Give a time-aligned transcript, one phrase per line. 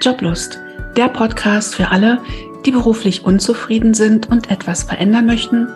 [0.00, 0.60] Joblust,
[0.96, 2.20] der Podcast für alle,
[2.64, 5.68] die beruflich unzufrieden sind und etwas verändern möchten,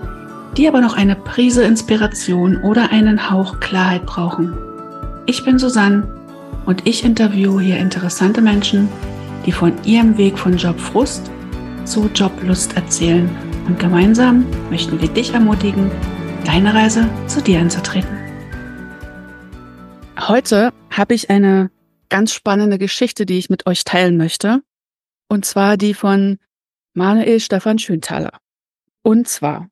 [0.57, 4.57] die aber noch eine Prise Inspiration oder einen Hauch Klarheit brauchen.
[5.27, 6.07] Ich bin Susanne
[6.67, 8.89] und ich interviewe hier interessante Menschen,
[9.47, 11.31] die von ihrem Weg von Jobfrust
[11.85, 13.29] zu Joblust erzählen.
[13.67, 15.91] Und gemeinsam möchten wir dich ermutigen,
[16.45, 18.19] deine Reise zu dir anzutreten.
[20.19, 21.71] Heute habe ich eine
[22.13, 24.63] ganz spannende Geschichte, die ich mit euch teilen möchte.
[25.29, 26.39] Und zwar die von
[26.93, 28.39] Manuel Stefan Schönthaler.
[29.03, 29.71] Und zwar,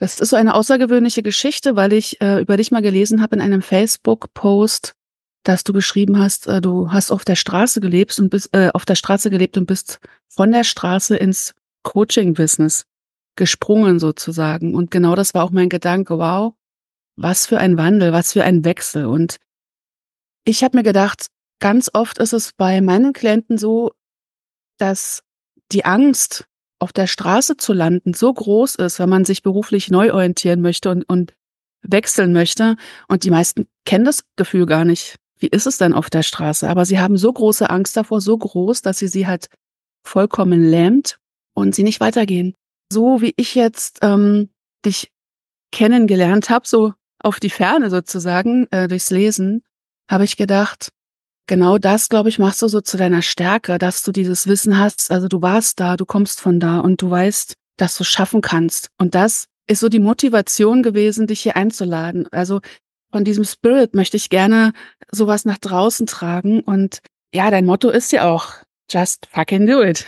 [0.00, 3.40] das ist so eine außergewöhnliche Geschichte, weil ich äh, über dich mal gelesen habe in
[3.40, 4.94] einem Facebook-Post,
[5.44, 8.84] dass du beschrieben hast, äh, du hast auf der Straße gelebt und bist äh, auf
[8.84, 11.54] der Straße gelebt und bist von der Straße ins
[11.84, 12.84] Coaching-Business
[13.36, 14.74] gesprungen sozusagen.
[14.74, 16.18] Und genau das war auch mein Gedanke.
[16.18, 16.54] Wow,
[17.14, 19.06] was für ein Wandel, was für ein Wechsel.
[19.06, 19.36] Und
[20.44, 21.26] ich habe mir gedacht,
[21.60, 23.92] ganz oft ist es bei meinen Klienten so,
[24.78, 25.22] dass
[25.70, 26.46] die Angst,
[26.82, 30.90] auf der Straße zu landen, so groß ist, wenn man sich beruflich neu orientieren möchte
[30.90, 31.32] und, und
[31.82, 32.76] wechseln möchte.
[33.06, 35.14] Und die meisten kennen das Gefühl gar nicht.
[35.38, 36.68] Wie ist es denn auf der Straße?
[36.68, 39.46] Aber sie haben so große Angst davor, so groß, dass sie sie halt
[40.04, 41.18] vollkommen lähmt
[41.54, 42.54] und sie nicht weitergehen.
[42.92, 44.50] So wie ich jetzt ähm,
[44.84, 45.12] dich
[45.70, 49.62] kennengelernt habe, so auf die Ferne sozusagen, äh, durchs Lesen,
[50.12, 50.90] habe ich gedacht,
[51.46, 55.10] genau das, glaube ich, machst du so zu deiner Stärke, dass du dieses Wissen hast.
[55.10, 58.90] Also du warst da, du kommst von da und du weißt, dass du schaffen kannst.
[58.98, 62.28] Und das ist so die Motivation gewesen, dich hier einzuladen.
[62.30, 62.60] Also
[63.10, 64.74] von diesem Spirit möchte ich gerne
[65.10, 66.60] sowas nach draußen tragen.
[66.60, 66.98] Und
[67.32, 68.52] ja, dein Motto ist ja auch,
[68.90, 70.04] just fucking do it.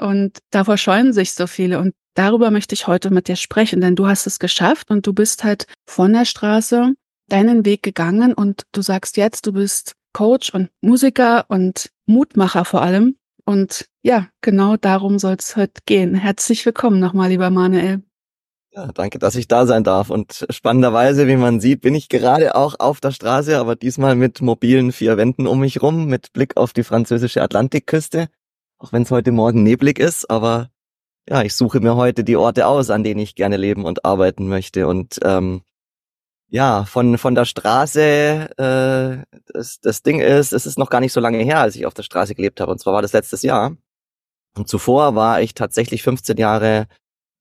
[0.00, 1.80] Und davor scheuen sich so viele.
[1.80, 5.12] Und darüber möchte ich heute mit dir sprechen, denn du hast es geschafft und du
[5.12, 6.94] bist halt von der Straße
[7.28, 12.82] deinen Weg gegangen und du sagst jetzt, du bist Coach und Musiker und Mutmacher vor
[12.82, 13.16] allem.
[13.44, 16.14] Und ja, genau darum soll es heute gehen.
[16.14, 18.02] Herzlich willkommen nochmal, lieber Manuel.
[18.72, 20.10] Ja, danke, dass ich da sein darf.
[20.10, 24.42] Und spannenderweise, wie man sieht, bin ich gerade auch auf der Straße, aber diesmal mit
[24.42, 28.28] mobilen vier Wänden um mich rum, mit Blick auf die französische Atlantikküste.
[28.78, 30.68] Auch wenn es heute Morgen neblig ist, aber
[31.28, 34.48] ja, ich suche mir heute die Orte aus, an denen ich gerne leben und arbeiten
[34.48, 34.86] möchte.
[34.86, 35.62] Und ähm,
[36.50, 41.12] ja, von, von der Straße, äh, das, das Ding ist, es ist noch gar nicht
[41.12, 42.72] so lange her, als ich auf der Straße gelebt habe.
[42.72, 43.76] Und zwar war das letztes Jahr.
[44.56, 46.86] Und zuvor war ich tatsächlich 15 Jahre,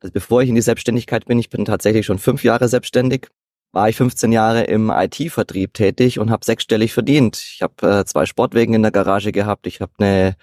[0.01, 3.29] also bevor ich in die Selbstständigkeit bin, ich bin tatsächlich schon fünf Jahre selbstständig,
[3.71, 7.37] war ich 15 Jahre im IT-Vertrieb tätig und habe sechsstellig verdient.
[7.37, 10.35] Ich habe äh, zwei Sportwegen in der Garage gehabt, ich habe eine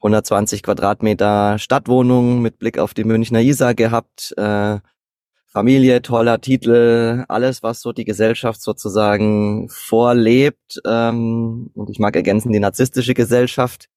[0.00, 4.78] 120 Quadratmeter Stadtwohnung mit Blick auf die Münchner Isar gehabt, äh,
[5.52, 10.80] Familie, toller Titel, alles, was so die Gesellschaft sozusagen vorlebt.
[10.86, 13.88] Ähm, und ich mag ergänzen die narzisstische Gesellschaft.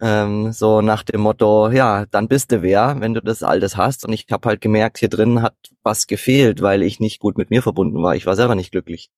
[0.00, 4.04] Ähm, so nach dem Motto, ja, dann bist du wer, wenn du das alles hast.
[4.04, 5.54] Und ich habe halt gemerkt, hier drin hat
[5.84, 8.16] was gefehlt, weil ich nicht gut mit mir verbunden war.
[8.16, 9.10] Ich war selber nicht glücklich.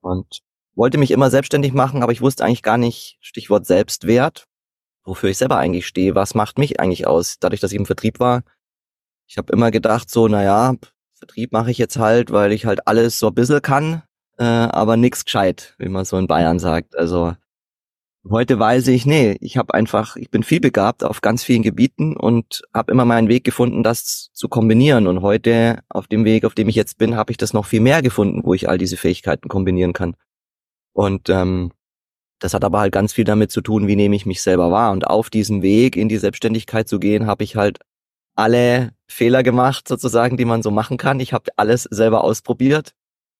[0.00, 0.40] Und
[0.74, 4.46] wollte mich immer selbstständig machen, aber ich wusste eigentlich gar nicht, Stichwort Selbstwert,
[5.04, 6.14] wofür ich selber eigentlich stehe.
[6.14, 7.36] Was macht mich eigentlich aus?
[7.38, 8.42] Dadurch, dass ich im Vertrieb war,
[9.26, 10.74] ich habe immer gedacht, so, naja,
[11.22, 14.02] Vertrieb mache ich jetzt halt, weil ich halt alles so ein bisschen kann,
[14.38, 16.98] äh, aber nix gescheit, wie man so in Bayern sagt.
[16.98, 17.36] Also
[18.28, 22.16] heute weiß ich, nee, ich habe einfach, ich bin viel begabt auf ganz vielen Gebieten
[22.16, 25.06] und habe immer meinen Weg gefunden, das zu kombinieren.
[25.06, 27.80] Und heute auf dem Weg, auf dem ich jetzt bin, habe ich das noch viel
[27.80, 30.16] mehr gefunden, wo ich all diese Fähigkeiten kombinieren kann.
[30.92, 31.70] Und ähm,
[32.40, 34.90] das hat aber halt ganz viel damit zu tun, wie nehme ich mich selber wahr.
[34.90, 37.78] Und auf diesem Weg in die Selbstständigkeit zu gehen, habe ich halt
[38.34, 41.20] alle Fehler gemacht, sozusagen, die man so machen kann.
[41.20, 42.94] Ich habe alles selber ausprobiert.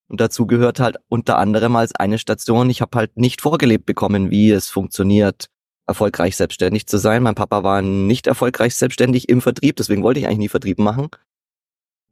[0.09, 4.31] Und dazu gehört halt unter anderem als eine Station, ich habe halt nicht vorgelebt bekommen,
[4.31, 5.47] wie es funktioniert,
[5.87, 7.23] erfolgreich selbstständig zu sein.
[7.23, 11.09] Mein Papa war nicht erfolgreich selbstständig im Vertrieb, deswegen wollte ich eigentlich nie Vertrieb machen.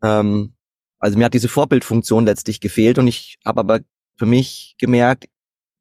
[0.02, 0.54] Ähm,
[0.98, 3.80] also mir hat diese Vorbildfunktion letztlich gefehlt und ich habe aber
[4.16, 5.26] für mich gemerkt,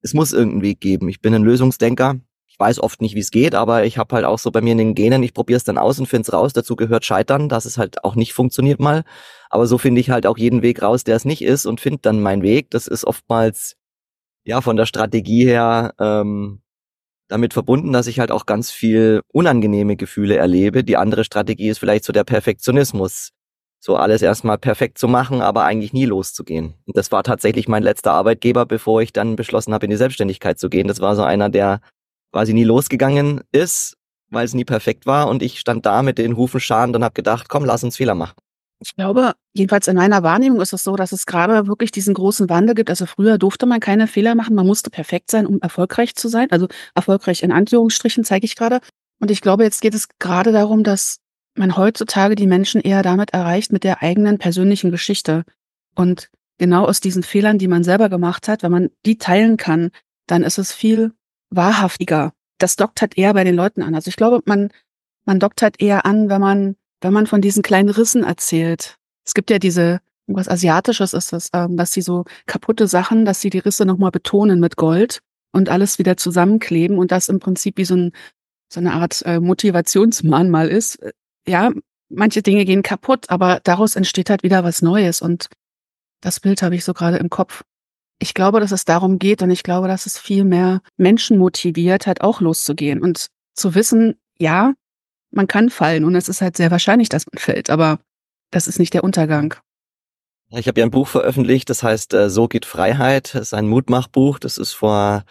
[0.02, 1.09] es muss irgendeinen Weg geben.
[1.09, 2.20] Ich bin ein Lösungsdenker
[2.59, 4.78] weiß oft nicht, wie es geht, aber ich habe halt auch so bei mir in
[4.78, 6.53] den Genen, ich probiere es dann aus und finde es raus.
[6.53, 9.03] Dazu gehört Scheitern, dass es halt auch nicht funktioniert mal.
[9.50, 12.00] Aber so finde ich halt auch jeden Weg raus, der es nicht ist und finde
[12.02, 12.70] dann meinen Weg.
[12.72, 13.76] Das ist oftmals
[14.44, 16.61] ja von der Strategie her ähm,
[17.29, 20.84] damit verbunden, dass ich halt auch ganz viel unangenehme Gefühle erlebe.
[20.84, 23.32] Die andere Strategie ist vielleicht so der Perfektionismus.
[23.82, 26.73] So alles erstmal perfekt zu machen, aber eigentlich nie loszugehen.
[26.85, 30.59] Und das war tatsächlich mein letzter Arbeitgeber, bevor ich dann beschlossen habe, in die Selbstständigkeit
[30.59, 30.90] zu gehen.
[30.90, 31.79] Das war so einer, der
[32.31, 33.97] quasi nie losgegangen ist,
[34.29, 37.14] weil es nie perfekt war und ich stand da mit den Hufen scharen und habe
[37.14, 38.35] gedacht, komm, lass uns Fehler machen.
[38.81, 42.49] Ich glaube, jedenfalls in meiner Wahrnehmung ist es so, dass es gerade wirklich diesen großen
[42.49, 42.90] Wandel gibt.
[42.90, 46.49] Also früher durfte man keine Fehler machen, man musste perfekt sein, um erfolgreich zu sein.
[46.52, 48.79] Also erfolgreich in Anführungsstrichen zeige ich gerade.
[49.20, 51.17] Und ich glaube, jetzt geht es gerade darum, dass
[51.55, 55.43] man heutzutage die Menschen eher damit erreicht mit der eigenen persönlichen Geschichte.
[55.96, 59.90] Und genau aus diesen Fehlern, die man selber gemacht hat, wenn man die teilen kann,
[60.25, 61.11] dann ist es viel
[61.49, 62.34] wahrhaftiger.
[62.57, 63.96] Das dockt halt eher bei den Leuten an.
[63.96, 64.69] Also ich glaube, man,
[65.25, 68.97] man dockt halt eher an, wenn man wenn man von diesen kleinen Rissen erzählt.
[69.25, 73.41] Es gibt ja diese, was Asiatisches ist das, ähm, dass sie so kaputte Sachen, dass
[73.41, 77.78] sie die Risse nochmal betonen mit Gold und alles wieder zusammenkleben und das im Prinzip
[77.78, 78.11] wie so, ein,
[78.72, 81.01] so eine Art äh, Motivationsmahnmal ist.
[81.01, 81.13] Äh,
[81.47, 81.72] ja,
[82.09, 85.47] manche Dinge gehen kaputt, aber daraus entsteht halt wieder was Neues und
[86.22, 87.63] das Bild habe ich so gerade im Kopf.
[88.20, 92.06] Ich glaube, dass es darum geht und ich glaube, dass es viel mehr Menschen motiviert,
[92.06, 94.74] halt auch loszugehen und zu wissen, ja,
[95.32, 98.00] man kann fallen und es ist halt sehr wahrscheinlich, dass man fällt, aber
[98.52, 99.56] das ist nicht der Untergang.
[100.52, 103.36] Ich habe ja ein Buch veröffentlicht, das heißt äh, So geht Freiheit.
[103.36, 104.40] Das ist ein Mutmachbuch.
[104.40, 105.24] Das ist vor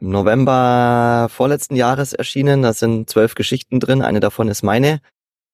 [0.00, 2.62] November vorletzten Jahres erschienen.
[2.62, 4.02] Da sind zwölf Geschichten drin.
[4.02, 5.00] Eine davon ist meine.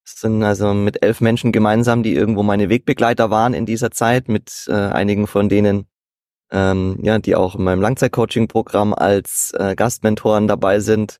[0.04, 4.28] Das sind also mit elf Menschen gemeinsam, die irgendwo meine Wegbegleiter waren in dieser Zeit,
[4.28, 5.86] mit äh, einigen von denen,
[6.50, 11.18] ähm, ja, die auch in meinem Langzeitcoaching-Programm als äh, Gastmentoren dabei sind.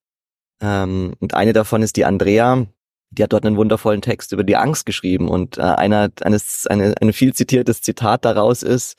[0.61, 2.67] Ähm, und eine davon ist die Andrea,
[3.11, 5.29] die hat dort einen wundervollen Text über die Angst geschrieben.
[5.29, 8.97] Und äh, einer, eines, eine, ein viel zitiertes Zitat daraus ist,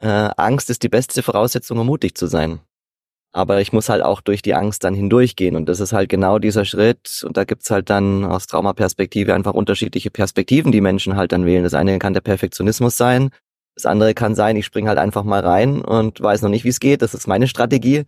[0.00, 2.60] äh, Angst ist die beste Voraussetzung, um mutig zu sein.
[3.32, 5.54] Aber ich muss halt auch durch die Angst dann hindurchgehen.
[5.54, 7.22] Und das ist halt genau dieser Schritt.
[7.24, 11.64] Und da gibt's halt dann aus Traumaperspektive einfach unterschiedliche Perspektiven, die Menschen halt dann wählen.
[11.64, 13.30] Das eine kann der Perfektionismus sein.
[13.78, 16.70] Das andere kann sein, ich spring halt einfach mal rein und weiß noch nicht, wie
[16.70, 17.00] es geht.
[17.00, 18.04] Das ist meine Strategie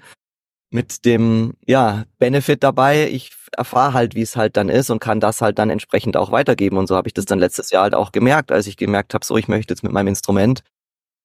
[0.72, 3.08] mit dem ja Benefit dabei.
[3.08, 6.32] Ich erfahre halt, wie es halt dann ist und kann das halt dann entsprechend auch
[6.32, 6.76] weitergeben.
[6.76, 9.24] Und so habe ich das dann letztes Jahr halt auch gemerkt, als ich gemerkt habe,
[9.24, 10.62] so ich möchte jetzt mit meinem Instrument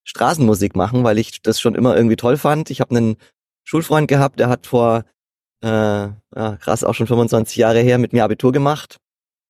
[0.04, 2.70] Straßenmusik machen, weil ich das schon immer irgendwie toll fand.
[2.70, 3.18] Ich habe einen
[3.64, 5.06] Schulfreund gehabt, der hat vor
[5.64, 8.98] äh, ja, krass auch schon 25 Jahre her mit mir Abitur gemacht.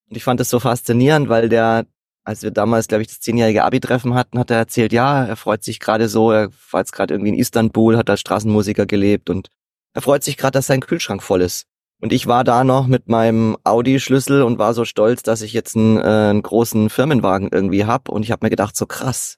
[0.10, 1.86] Und ich fand das so faszinierend, weil der,
[2.26, 5.64] als wir damals, glaube ich, das zehnjährige Abi-Treffen hatten, hat er erzählt, ja, er freut
[5.64, 9.50] sich gerade so, er war jetzt gerade irgendwie in Istanbul, hat als Straßenmusiker gelebt und
[9.94, 11.68] er freut sich gerade, dass sein Kühlschrank voll ist.
[12.02, 15.78] Und ich war da noch mit meinem Audi-Schlüssel und war so stolz, dass ich jetzt
[15.78, 18.10] einen, äh, einen großen Firmenwagen irgendwie hab.
[18.10, 19.38] Und ich habe mir gedacht, so krass,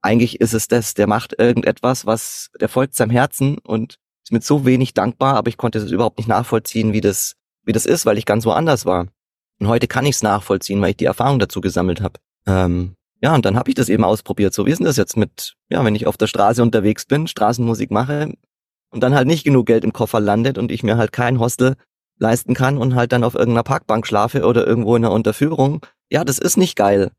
[0.00, 0.94] eigentlich ist es das.
[0.94, 5.48] Der macht irgendetwas, was der folgt seinem Herzen und ist mit so wenig dankbar, aber
[5.48, 8.86] ich konnte es überhaupt nicht nachvollziehen, wie das, wie das ist, weil ich ganz woanders
[8.86, 9.08] war.
[9.60, 12.18] Und heute kann ich es nachvollziehen, weil ich die Erfahrung dazu gesammelt habe.
[12.48, 14.54] Ähm, ja, und dann habe ich das eben ausprobiert.
[14.54, 17.26] So, wie ist denn das jetzt mit, ja, wenn ich auf der Straße unterwegs bin,
[17.26, 18.32] Straßenmusik mache,
[18.90, 21.76] und dann halt nicht genug Geld im Koffer landet und ich mir halt kein Hostel
[22.18, 25.84] leisten kann und halt dann auf irgendeiner Parkbank schlafe oder irgendwo in einer Unterführung.
[26.10, 27.10] Ja, das ist nicht geil.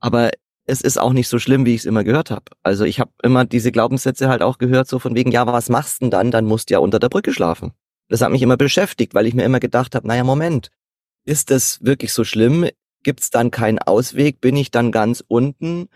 [0.00, 0.30] Aber
[0.66, 2.44] es ist auch nicht so schlimm, wie ich es immer gehört habe.
[2.62, 6.02] Also ich habe immer diese Glaubenssätze halt auch gehört, so von wegen, ja, was machst
[6.02, 6.30] denn dann?
[6.30, 7.72] Dann musst du ja unter der Brücke schlafen.
[8.08, 10.70] Das hat mich immer beschäftigt, weil ich mir immer gedacht habe, naja, Moment,
[11.24, 12.68] ist das wirklich so schlimm?
[13.04, 14.40] Gibt's dann keinen Ausweg?
[14.40, 15.88] Bin ich dann ganz unten?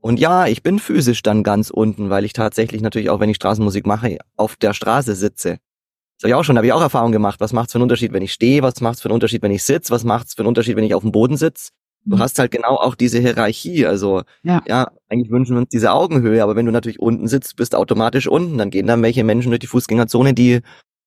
[0.00, 3.36] Und ja, ich bin physisch dann ganz unten, weil ich tatsächlich natürlich auch, wenn ich
[3.36, 5.58] Straßenmusik mache, auf der Straße sitze.
[6.16, 7.40] Das habe ich auch schon, habe ich auch Erfahrung gemacht.
[7.40, 8.62] Was macht's für einen Unterschied, wenn ich stehe?
[8.62, 9.90] Was macht's für einen Unterschied, wenn ich sitze?
[9.90, 11.70] Was macht's für einen Unterschied, wenn ich auf dem Boden sitze?
[12.04, 12.20] Du mhm.
[12.20, 13.86] hast halt genau auch diese Hierarchie.
[13.86, 14.62] Also ja.
[14.68, 17.78] ja, eigentlich wünschen wir uns diese Augenhöhe, aber wenn du natürlich unten sitzt, bist du
[17.78, 18.58] automatisch unten.
[18.58, 20.60] Dann gehen dann welche Menschen durch die Fußgängerzone, die,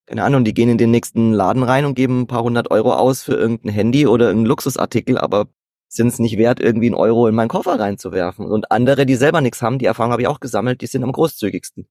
[0.08, 2.94] keine Ahnung, die gehen in den nächsten Laden rein und geben ein paar hundert Euro
[2.94, 5.48] aus für irgendein Handy oder irgendeinen Luxusartikel, aber
[5.90, 8.46] sind es nicht wert, irgendwie einen Euro in meinen Koffer reinzuwerfen.
[8.46, 11.12] Und andere, die selber nichts haben, die Erfahrung habe ich auch gesammelt, die sind am
[11.12, 11.88] großzügigsten.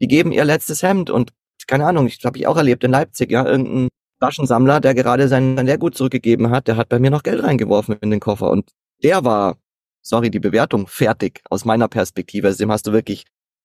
[0.00, 1.32] Die geben ihr letztes Hemd und
[1.66, 3.88] keine Ahnung, ich habe ich auch erlebt in Leipzig, ja, irgendein
[4.20, 8.10] Taschensammler, der gerade sein, Lehrgut zurückgegeben hat, der hat bei mir noch Geld reingeworfen in
[8.10, 8.70] den Koffer und
[9.02, 9.56] der war,
[10.02, 12.46] sorry, die Bewertung fertig aus meiner Perspektive.
[12.46, 13.24] Also dem hast du wirklich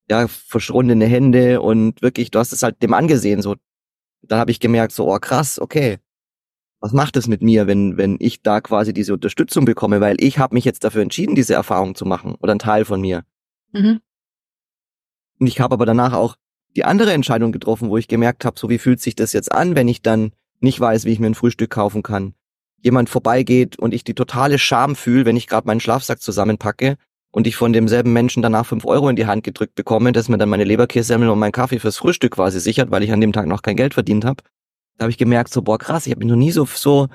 [0.10, 3.56] ja verschwundene Hände und wirklich, du hast es halt dem angesehen so.
[4.24, 6.00] Dann habe ich gemerkt so, oh krass, okay,
[6.80, 10.40] was macht es mit mir, wenn, wenn ich da quasi diese Unterstützung bekomme, weil ich
[10.40, 13.24] habe mich jetzt dafür entschieden, diese Erfahrung zu machen oder ein Teil von mir.
[13.72, 14.02] Mhm.
[15.40, 16.36] Und ich habe aber danach auch
[16.76, 19.76] die andere Entscheidung getroffen, wo ich gemerkt habe, so wie fühlt sich das jetzt an,
[19.76, 22.34] wenn ich dann nicht weiß, wie ich mir ein Frühstück kaufen kann.
[22.78, 26.98] Jemand vorbeigeht und ich die totale Scham fühle, wenn ich gerade meinen Schlafsack zusammenpacke
[27.32, 30.38] und ich von demselben Menschen danach fünf Euro in die Hand gedrückt bekomme, dass mir
[30.38, 33.48] dann meine Leberkässemmel und mein Kaffee fürs Frühstück quasi sichert, weil ich an dem Tag
[33.48, 34.44] noch kein Geld verdient habe.
[34.98, 37.08] Da habe ich gemerkt, so, boah, krass, ich habe mich noch nie so, so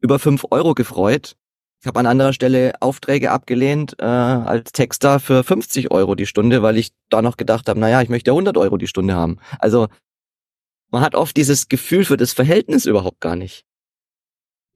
[0.00, 1.36] über fünf Euro gefreut.
[1.80, 6.62] Ich habe an anderer Stelle Aufträge abgelehnt äh, als Texter für 50 Euro die Stunde,
[6.62, 9.38] weil ich da noch gedacht habe, naja, ich möchte ja 100 Euro die Stunde haben.
[9.60, 9.86] Also
[10.90, 13.64] man hat oft dieses Gefühl für das Verhältnis überhaupt gar nicht.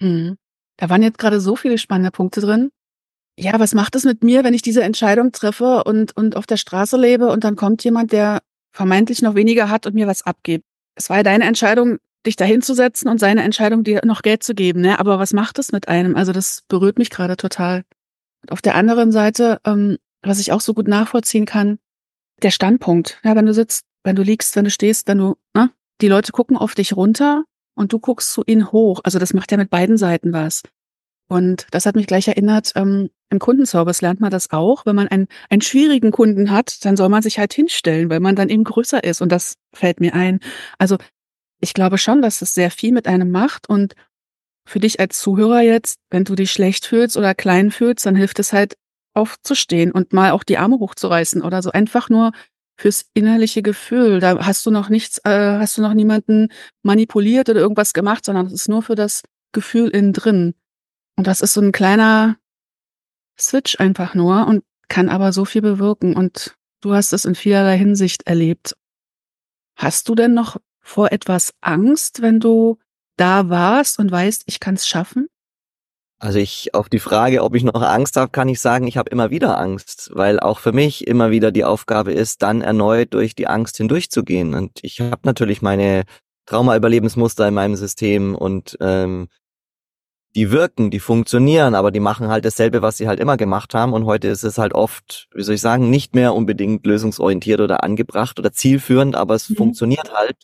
[0.01, 0.37] Mhm.
[0.77, 2.71] Da waren jetzt gerade so viele spannende Punkte drin.
[3.39, 6.57] Ja, was macht es mit mir, wenn ich diese Entscheidung treffe und, und auf der
[6.57, 10.65] Straße lebe und dann kommt jemand, der vermeintlich noch weniger hat und mir was abgibt?
[10.95, 14.55] Es war ja deine Entscheidung, dich da hinzusetzen und seine Entscheidung, dir noch Geld zu
[14.55, 14.83] geben.
[14.83, 14.99] Ne?
[14.99, 16.15] Aber was macht es mit einem?
[16.15, 17.85] Also das berührt mich gerade total.
[18.43, 21.79] Und auf der anderen Seite, ähm, was ich auch so gut nachvollziehen kann,
[22.43, 23.21] der Standpunkt.
[23.25, 25.71] Ja, wenn du sitzt, wenn du liegst, wenn du stehst, wenn du, ne?
[26.01, 29.01] Die Leute gucken auf dich runter und du guckst zu ihnen hoch.
[29.05, 30.63] Also das macht ja mit beiden Seiten was.
[31.33, 34.85] Und das hat mich gleich erinnert, ähm, im Kundenservice lernt man das auch.
[34.85, 38.37] Wenn man einen, einen schwierigen Kunden hat, dann soll man sich halt hinstellen, weil man
[38.37, 39.23] dann eben größer ist.
[39.23, 40.41] Und das fällt mir ein.
[40.77, 40.99] Also
[41.59, 43.67] ich glaube schon, dass es sehr viel mit einem macht.
[43.67, 43.95] Und
[44.69, 48.39] für dich als Zuhörer jetzt, wenn du dich schlecht fühlst oder klein fühlst, dann hilft
[48.39, 48.77] es halt
[49.15, 51.71] aufzustehen und mal auch die Arme hochzureißen oder so.
[51.71, 52.33] Einfach nur
[52.79, 54.21] fürs innerliche Gefühl.
[54.21, 56.49] Da hast du noch nichts, äh, hast du noch niemanden
[56.83, 59.23] manipuliert oder irgendwas gemacht, sondern es ist nur für das
[59.53, 60.55] Gefühl innen drin.
[61.23, 62.37] Und das ist so ein kleiner
[63.39, 66.17] Switch einfach nur und kann aber so viel bewirken.
[66.17, 68.75] Und du hast es in vielerlei Hinsicht erlebt.
[69.77, 72.81] Hast du denn noch vor etwas Angst, wenn du
[73.17, 75.29] da warst und weißt, ich kann es schaffen?
[76.19, 79.11] Also ich auf die Frage, ob ich noch Angst habe, kann ich sagen, ich habe
[79.11, 83.37] immer wieder Angst, weil auch für mich immer wieder die Aufgabe ist, dann erneut durch
[83.37, 84.55] die Angst hindurchzugehen.
[84.55, 86.03] Und ich habe natürlich meine
[86.47, 89.29] Trauma-Überlebensmuster in meinem System und ähm,
[90.35, 93.93] die wirken, die funktionieren, aber die machen halt dasselbe, was sie halt immer gemacht haben.
[93.93, 97.83] Und heute ist es halt oft, wie soll ich sagen, nicht mehr unbedingt lösungsorientiert oder
[97.85, 99.57] angebracht oder zielführend, aber es mhm.
[99.57, 100.37] funktioniert halt.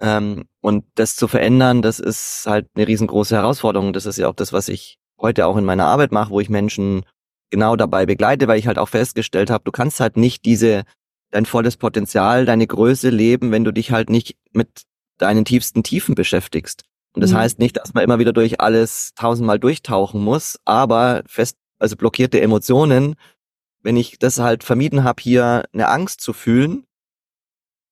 [0.00, 3.92] Ähm, und das zu verändern, das ist halt eine riesengroße Herausforderung.
[3.92, 6.50] Das ist ja auch das, was ich heute auch in meiner Arbeit mache, wo ich
[6.50, 7.04] Menschen
[7.50, 10.84] genau dabei begleite, weil ich halt auch festgestellt habe, du kannst halt nicht diese
[11.30, 14.82] dein volles Potenzial, deine Größe leben, wenn du dich halt nicht mit
[15.18, 16.84] deinen tiefsten Tiefen beschäftigst.
[17.18, 17.38] Und das mhm.
[17.38, 22.40] heißt nicht, dass man immer wieder durch alles tausendmal durchtauchen muss, aber fest, also blockierte
[22.40, 23.16] Emotionen,
[23.82, 26.84] wenn ich das halt vermieden habe, hier eine Angst zu fühlen,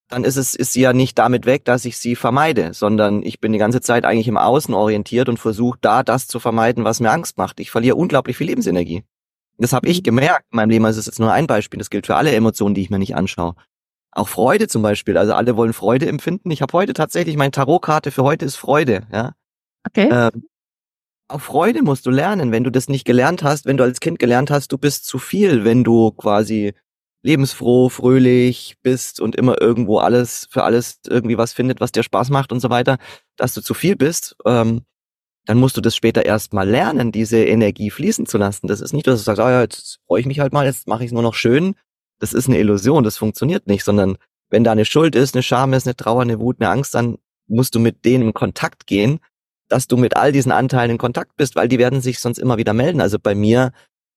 [0.07, 3.41] dann ist es ist sie ja nicht damit weg, dass ich sie vermeide, sondern ich
[3.41, 7.01] bin die ganze Zeit eigentlich im Außen orientiert und versuche da das zu vermeiden, was
[7.01, 7.59] mir Angst macht.
[7.59, 9.03] Ich verliere unglaublich viel Lebensenergie.
[9.59, 10.05] Das habe ich mhm.
[10.05, 10.85] gemerkt in meinem Leben.
[10.85, 11.79] Also es ist jetzt nur ein Beispiel.
[11.79, 13.57] Das gilt für alle Emotionen, die ich mir nicht anschaue.
[14.17, 15.19] Auch Freude zum Beispiel.
[15.19, 16.51] Also alle wollen Freude empfinden.
[16.51, 19.03] Ich habe heute tatsächlich meine Tarotkarte für heute ist Freude.
[19.13, 19.33] Ja.
[19.87, 20.09] Okay.
[20.11, 20.47] Ähm,
[21.29, 24.19] auch Freude musst du lernen, wenn du das nicht gelernt hast, wenn du als Kind
[24.19, 26.73] gelernt hast, du bist zu viel, wenn du quasi
[27.23, 32.31] lebensfroh, fröhlich bist und immer irgendwo alles für alles irgendwie was findet, was dir Spaß
[32.31, 32.97] macht und so weiter,
[33.37, 34.83] dass du zu viel bist, ähm,
[35.45, 38.67] dann musst du das später erst mal lernen, diese Energie fließen zu lassen.
[38.67, 40.89] Das ist nicht, dass du sagst, oh ja, jetzt freue ich mich halt mal, jetzt
[40.89, 41.75] mache ich es nur noch schön.
[42.19, 44.17] Das ist eine Illusion, das funktioniert nicht, sondern
[44.49, 47.17] wenn da eine Schuld ist, eine Scham ist, eine Trauer, eine Wut, eine Angst, dann
[47.49, 49.19] musst du mit denen in Kontakt gehen,
[49.69, 52.57] dass du mit all diesen Anteilen in Kontakt bist, weil die werden sich sonst immer
[52.57, 53.01] wieder melden.
[53.01, 53.73] Also bei mir,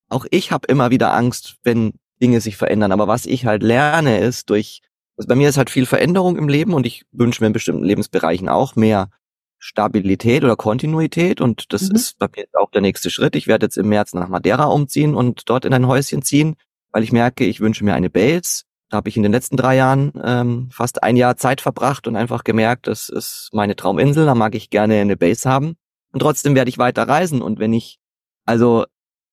[0.10, 2.92] auch ich habe immer wieder Angst, wenn Dinge sich verändern.
[2.92, 4.82] Aber was ich halt lerne, ist durch,
[5.18, 7.84] also bei mir ist halt viel Veränderung im Leben und ich wünsche mir in bestimmten
[7.84, 9.10] Lebensbereichen auch mehr
[9.58, 11.96] Stabilität oder Kontinuität und das mhm.
[11.96, 13.36] ist bei mir auch der nächste Schritt.
[13.36, 16.56] Ich werde jetzt im März nach Madeira umziehen und dort in ein Häuschen ziehen,
[16.92, 18.64] weil ich merke, ich wünsche mir eine Base.
[18.90, 22.16] Da habe ich in den letzten drei Jahren ähm, fast ein Jahr Zeit verbracht und
[22.16, 25.76] einfach gemerkt, das ist meine Trauminsel, da mag ich gerne eine Base haben.
[26.12, 28.00] Und trotzdem werde ich weiter reisen und wenn ich,
[28.46, 28.86] also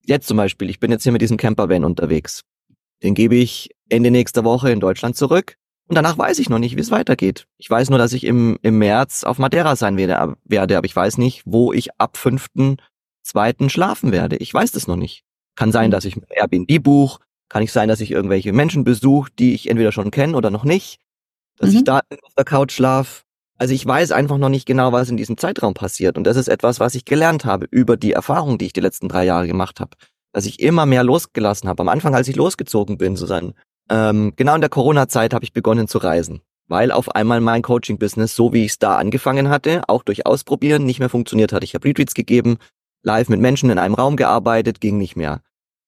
[0.02, 2.42] jetzt zum Beispiel, ich bin jetzt hier mit diesem Campervan unterwegs
[3.02, 5.56] den gebe ich Ende nächster Woche in Deutschland zurück.
[5.88, 7.46] Und danach weiß ich noch nicht, wie es weitergeht.
[7.58, 10.96] Ich weiß nur, dass ich im, im März auf Madeira sein werde, werde, aber ich
[10.96, 12.78] weiß nicht, wo ich ab fünften,
[13.22, 14.36] zweiten schlafen werde.
[14.36, 15.25] Ich weiß das noch nicht.
[15.54, 15.92] Kann sein, mhm.
[15.92, 19.92] dass ich Airbnb buche, kann ich sein, dass ich irgendwelche Menschen besuche, die ich entweder
[19.92, 20.98] schon kenne oder noch nicht,
[21.58, 21.76] dass mhm.
[21.76, 23.24] ich da auf der Couch schlaf.
[23.58, 26.18] Also ich weiß einfach noch nicht genau, was in diesem Zeitraum passiert.
[26.18, 29.08] Und das ist etwas, was ich gelernt habe über die Erfahrung, die ich die letzten
[29.08, 29.96] drei Jahre gemacht habe
[30.36, 31.80] dass ich immer mehr losgelassen habe.
[31.80, 33.54] Am Anfang, als ich losgezogen bin, Susanne,
[33.88, 38.36] ähm, genau in der Corona-Zeit habe ich begonnen zu reisen, weil auf einmal mein Coaching-Business,
[38.36, 41.64] so wie ich es da angefangen hatte, auch durch Ausprobieren nicht mehr funktioniert hat.
[41.64, 42.58] Ich habe Retreats gegeben,
[43.02, 45.40] live mit Menschen in einem Raum gearbeitet, ging nicht mehr.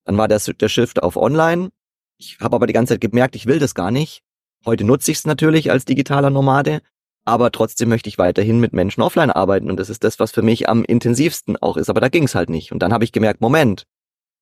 [0.09, 1.69] Dann war der, der Shift auf Online.
[2.17, 4.23] Ich habe aber die ganze Zeit gemerkt, ich will das gar nicht.
[4.65, 6.81] Heute nutze ich es natürlich als digitaler Nomade,
[7.27, 10.41] aber trotzdem möchte ich weiterhin mit Menschen offline arbeiten und das ist das, was für
[10.41, 11.91] mich am intensivsten auch ist.
[11.91, 12.73] Aber da ging es halt nicht.
[12.73, 13.85] Und dann habe ich gemerkt, Moment,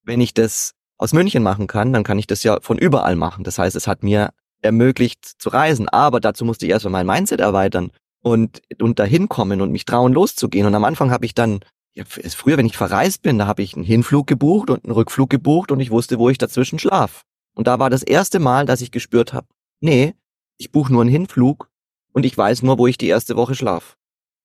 [0.05, 3.43] wenn ich das aus München machen kann, dann kann ich das ja von überall machen.
[3.43, 4.31] Das heißt, es hat mir
[4.63, 7.91] ermöglicht zu reisen, aber dazu musste ich erstmal mein Mindset erweitern
[8.23, 10.65] und, und dahin kommen und mich trauen loszugehen.
[10.69, 11.59] Und am Anfang habe ich dann,
[12.05, 15.73] früher, wenn ich verreist bin, da habe ich einen Hinflug gebucht und einen Rückflug gebucht
[15.73, 17.23] und ich wusste, wo ich dazwischen schlaf.
[17.55, 19.47] Und da war das erste Mal, dass ich gespürt habe,
[19.81, 20.15] nee,
[20.59, 21.71] ich buche nur einen Hinflug
[22.13, 23.97] und ich weiß nur, wo ich die erste Woche schlaf.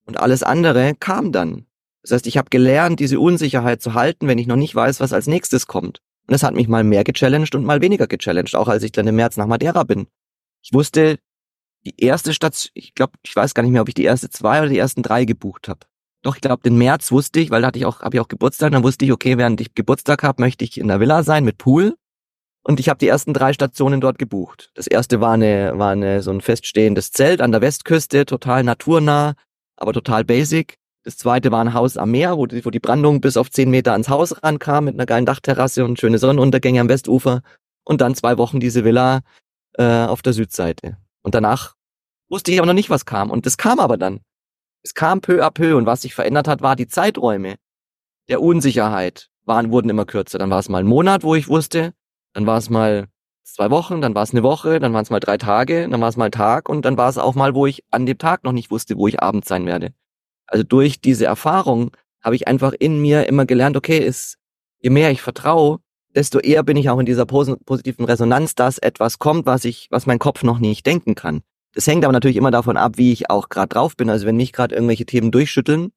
[0.06, 1.66] Und alles andere kam dann.
[2.02, 5.14] Das heißt, ich habe gelernt, diese Unsicherheit zu halten, wenn ich noch nicht weiß, was
[5.14, 6.00] als nächstes kommt.
[6.28, 9.08] Und das hat mich mal mehr gechallenged und mal weniger gechallenged, auch als ich dann
[9.08, 10.08] im März nach Madeira bin.
[10.64, 11.20] Ich wusste,
[11.86, 14.60] die erste Station, ich glaube, ich weiß gar nicht mehr, ob ich die erste zwei
[14.60, 15.86] oder die ersten drei gebucht habe.
[16.24, 18.28] Doch, ich glaube, den März wusste ich, weil da hatte ich auch, habe ich auch
[18.28, 21.44] Geburtstag, dann wusste ich, okay, während ich Geburtstag habe, möchte ich in der Villa sein
[21.44, 21.96] mit Pool.
[22.64, 24.70] Und ich habe die ersten drei Stationen dort gebucht.
[24.76, 29.34] Das erste war eine, war eine so ein feststehendes Zelt an der Westküste, total naturnah,
[29.78, 30.78] aber total basic.
[31.04, 33.72] Das zweite war ein Haus am Meer, wo die, wo die Brandung bis auf zehn
[33.72, 37.42] Meter ans Haus rankam, mit einer geilen Dachterrasse und schöne Sonnenuntergänge am Westufer.
[37.84, 39.22] Und dann zwei Wochen diese Villa
[39.74, 40.98] äh, auf der Südseite.
[41.24, 41.74] Und danach
[42.30, 43.32] wusste ich aber noch nicht, was kam.
[43.32, 44.20] Und das kam aber dann.
[44.84, 47.56] Es kam peu à peu und was sich verändert hat, war die Zeiträume
[48.30, 50.38] der Unsicherheit waren, wurden immer kürzer.
[50.38, 51.94] Dann war es mal ein Monat, wo ich wusste,
[52.34, 53.08] dann war es mal
[53.44, 56.10] zwei Wochen, dann war es eine Woche, dann waren es mal drei Tage, dann war
[56.10, 58.44] es mal ein Tag und dann war es auch mal, wo ich an dem Tag
[58.44, 59.94] noch nicht wusste, wo ich abends sein werde.
[60.48, 64.38] Also durch diese Erfahrung habe ich einfach in mir immer gelernt, okay, ist,
[64.80, 65.80] je mehr ich vertraue,
[66.16, 70.06] desto eher bin ich auch in dieser positiven Resonanz, dass etwas kommt, was ich, was
[70.06, 71.42] mein Kopf noch nicht denken kann.
[71.74, 74.10] Das hängt aber natürlich immer davon ab, wie ich auch gerade drauf bin.
[74.10, 75.92] Also wenn mich gerade irgendwelche Themen durchschütteln,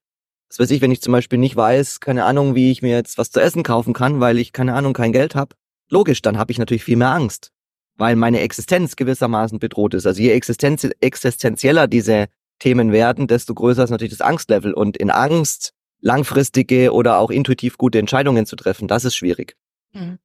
[0.48, 3.18] das weiß ich, wenn ich zum Beispiel nicht weiß, keine Ahnung, wie ich mir jetzt
[3.18, 5.56] was zu essen kaufen kann, weil ich, keine Ahnung, kein Geld habe,
[5.90, 7.50] logisch, dann habe ich natürlich viel mehr Angst,
[7.96, 10.06] weil meine Existenz gewissermaßen bedroht ist.
[10.06, 12.26] Also je existenz existenzieller diese
[12.60, 14.72] Themen werden, desto größer ist natürlich das Angstlevel.
[14.72, 19.56] Und in Angst langfristige oder auch intuitiv gute Entscheidungen zu treffen, das ist schwierig.
[19.92, 20.18] Mhm.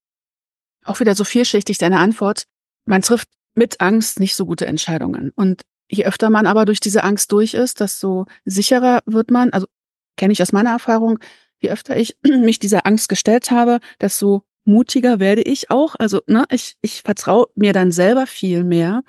[0.83, 2.43] Auch wieder so vielschichtig deine Antwort.
[2.85, 3.29] Man trifft
[3.59, 5.31] mit Angst nicht so gute Entscheidungen.
[5.35, 5.61] Und
[5.91, 9.67] je öfter man aber durch diese Angst durch ist, desto sicherer wird man, also
[10.17, 11.19] kenne ich aus meiner Erfahrung,
[11.61, 15.95] je öfter ich mich dieser Angst gestellt habe, desto mutiger werde ich auch.
[15.99, 19.03] Also, ne, ich, ich vertraue mir dann selber viel mehr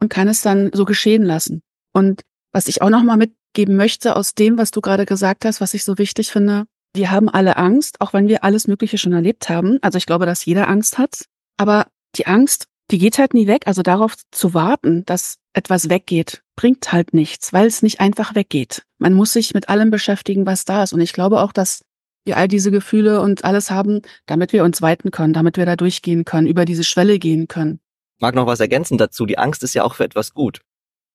[0.00, 1.62] und kann es dann so geschehen lassen.
[1.92, 5.74] Und was ich auch nochmal mitgeben möchte aus dem, was du gerade gesagt hast, was
[5.74, 9.48] ich so wichtig finde, wir haben alle Angst, auch wenn wir alles Mögliche schon erlebt
[9.48, 9.78] haben.
[9.82, 11.24] Also ich glaube, dass jeder Angst hat.
[11.56, 13.66] Aber die Angst die geht halt nie weg.
[13.66, 18.82] Also darauf zu warten, dass etwas weggeht, bringt halt nichts, weil es nicht einfach weggeht.
[18.98, 20.92] Man muss sich mit allem beschäftigen, was da ist.
[20.92, 21.82] Und ich glaube auch, dass
[22.24, 25.76] wir all diese Gefühle und alles haben, damit wir uns weiten können, damit wir da
[25.76, 27.80] durchgehen können, über diese Schwelle gehen können.
[28.16, 29.26] Ich mag noch was ergänzen dazu.
[29.26, 30.60] Die Angst ist ja auch für etwas gut.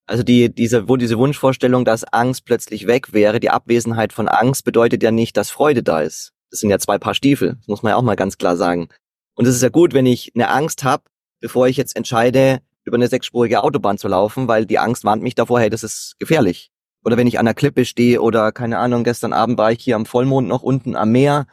[0.05, 4.65] Also die, diese, wo diese Wunschvorstellung, dass Angst plötzlich weg wäre, die Abwesenheit von Angst
[4.65, 6.32] bedeutet ja nicht, dass Freude da ist.
[6.49, 7.58] Das sind ja zwei Paar Stiefel.
[7.60, 8.89] Das muss man ja auch mal ganz klar sagen.
[9.36, 11.03] Und es ist ja gut, wenn ich eine Angst habe,
[11.39, 15.36] bevor ich jetzt entscheide, über eine sechsspurige Autobahn zu laufen, weil die Angst warnt mich
[15.36, 16.71] davor, hey, das ist gefährlich.
[17.04, 19.95] Oder wenn ich an der Klippe stehe oder keine Ahnung, gestern Abend war ich hier
[19.95, 21.47] am Vollmond noch unten am Meer.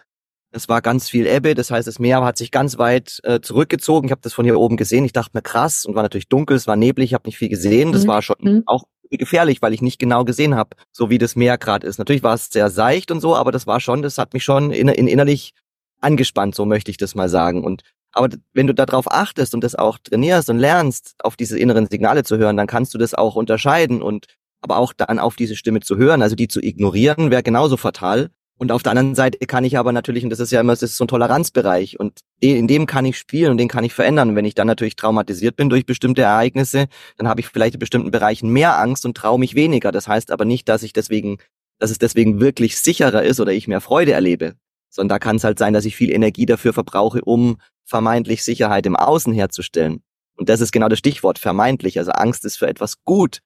[0.51, 4.09] Es war ganz viel Ebbe, das heißt, das Meer hat sich ganz weit äh, zurückgezogen.
[4.09, 5.05] Ich habe das von hier oben gesehen.
[5.05, 7.49] Ich dachte mir krass und war natürlich dunkel, es war neblig, ich habe nicht viel
[7.49, 7.93] gesehen.
[7.93, 8.09] Das mhm.
[8.09, 8.63] war schon mhm.
[8.67, 11.99] auch gefährlich, weil ich nicht genau gesehen habe, so wie das Meer gerade ist.
[11.99, 14.73] Natürlich war es sehr seicht und so, aber das war schon, das hat mich schon
[14.73, 15.53] in, in innerlich
[16.01, 17.65] angespannt, so möchte ich das mal sagen.
[17.65, 17.83] Und
[18.17, 22.25] aber wenn du darauf achtest und das auch trainierst und lernst, auf diese inneren Signale
[22.25, 24.27] zu hören, dann kannst du das auch unterscheiden und
[24.63, 28.31] aber auch dann auf diese Stimme zu hören, also die zu ignorieren, wäre genauso fatal.
[28.59, 30.83] Und auf der anderen Seite kann ich aber natürlich, und das ist ja immer, das
[30.83, 34.31] ist so ein Toleranzbereich und in dem kann ich spielen und den kann ich verändern.
[34.31, 36.87] Und wenn ich dann natürlich traumatisiert bin durch bestimmte Ereignisse,
[37.19, 39.93] dann habe ich vielleicht in bestimmten Bereichen mehr Angst und traue mich weniger.
[39.93, 41.37] Das heißt aber nicht, dass ich deswegen,
[41.79, 44.55] dass es deswegen wirklich sicherer ist oder ich mehr Freude erlebe
[44.97, 48.85] sondern da kann es halt sein, dass ich viel Energie dafür verbrauche, um vermeintlich Sicherheit
[48.87, 50.03] im Außen herzustellen.
[50.37, 51.99] Und das ist genau das Stichwort, vermeintlich.
[51.99, 53.41] Also Angst ist für etwas gut.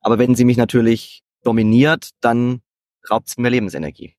[0.00, 2.62] Aber wenn sie mich natürlich dominiert, dann
[3.08, 4.16] raubt sie mir Lebensenergie.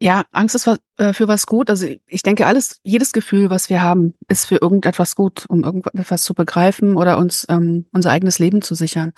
[0.00, 1.70] Ja, Angst ist äh, für was gut.
[1.70, 6.22] Also ich denke, alles, jedes Gefühl, was wir haben, ist für irgendetwas gut, um irgendetwas
[6.22, 9.12] zu begreifen oder uns ähm, unser eigenes Leben zu sichern.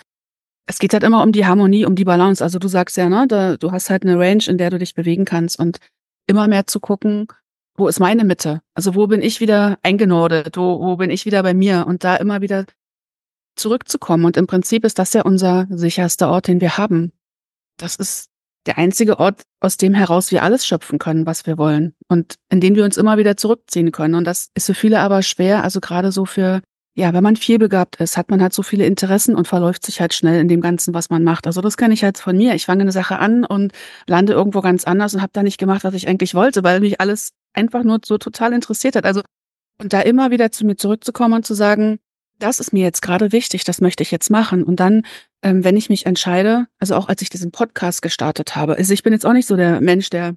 [0.65, 2.43] Es geht halt immer um die Harmonie, um die Balance.
[2.43, 4.93] Also du sagst ja, ne, da, du hast halt eine Range, in der du dich
[4.93, 5.59] bewegen kannst.
[5.59, 5.79] Und
[6.27, 7.27] immer mehr zu gucken,
[7.79, 8.61] wo ist meine Mitte?
[8.73, 10.57] Also wo bin ich wieder eingenordet?
[10.57, 11.85] Wo, wo bin ich wieder bei mir?
[11.87, 12.65] Und da immer wieder
[13.55, 14.25] zurückzukommen.
[14.25, 17.11] Und im Prinzip ist das ja unser sicherster Ort, den wir haben.
[17.77, 18.29] Das ist
[18.65, 21.95] der einzige Ort, aus dem heraus wir alles schöpfen können, was wir wollen.
[22.07, 24.15] Und in dem wir uns immer wieder zurückziehen können.
[24.15, 25.63] Und das ist für viele aber schwer.
[25.63, 26.61] Also gerade so für
[26.95, 30.13] ja, wenn man vielbegabt ist, hat man halt so viele Interessen und verläuft sich halt
[30.13, 31.47] schnell in dem Ganzen, was man macht.
[31.47, 32.55] Also das kenne ich halt von mir.
[32.55, 33.71] Ich fange eine Sache an und
[34.05, 36.99] lande irgendwo ganz anders und habe da nicht gemacht, was ich eigentlich wollte, weil mich
[36.99, 39.05] alles einfach nur so total interessiert hat.
[39.05, 39.21] Also
[39.81, 41.99] und da immer wieder zu mir zurückzukommen und zu sagen,
[42.37, 44.63] das ist mir jetzt gerade wichtig, das möchte ich jetzt machen.
[44.63, 45.03] Und dann,
[45.41, 49.03] ähm, wenn ich mich entscheide, also auch als ich diesen Podcast gestartet habe, also ich
[49.03, 50.35] bin jetzt auch nicht so der Mensch, der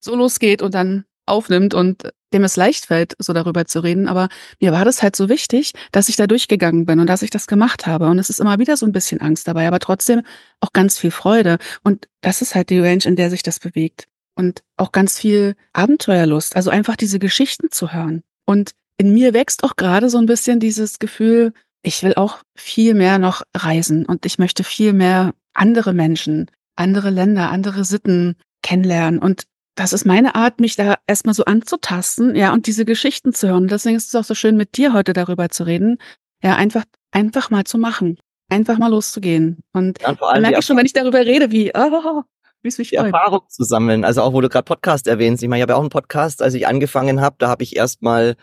[0.00, 4.08] so losgeht und dann aufnimmt und dem es leicht fällt, so darüber zu reden.
[4.08, 4.28] Aber
[4.60, 7.46] mir war das halt so wichtig, dass ich da durchgegangen bin und dass ich das
[7.46, 8.08] gemacht habe.
[8.08, 10.22] Und es ist immer wieder so ein bisschen Angst dabei, aber trotzdem
[10.60, 11.58] auch ganz viel Freude.
[11.82, 14.08] Und das ist halt die Range, in der sich das bewegt.
[14.34, 18.22] Und auch ganz viel Abenteuerlust, also einfach diese Geschichten zu hören.
[18.46, 22.94] Und in mir wächst auch gerade so ein bisschen dieses Gefühl, ich will auch viel
[22.94, 29.18] mehr noch reisen und ich möchte viel mehr andere Menschen, andere Länder, andere Sitten kennenlernen.
[29.18, 33.48] Und das ist meine Art, mich da erstmal so anzutasten, ja, und diese Geschichten zu
[33.48, 33.68] hören.
[33.68, 35.98] deswegen ist es auch so schön, mit dir heute darüber zu reden.
[36.42, 38.18] Ja, einfach, einfach mal zu machen.
[38.48, 39.60] Einfach mal loszugehen.
[39.72, 42.22] Und ja, und dann merke ich schon, wenn ich darüber rede, wie, oh,
[42.62, 42.92] wie es mich.
[42.92, 44.04] Erfahrung zu sammeln.
[44.04, 45.42] Also auch, wo du gerade Podcast erwähnst.
[45.42, 47.76] Ich meine, ich habe ja auch einen Podcast, als ich angefangen habe, da habe ich
[47.76, 48.36] erstmal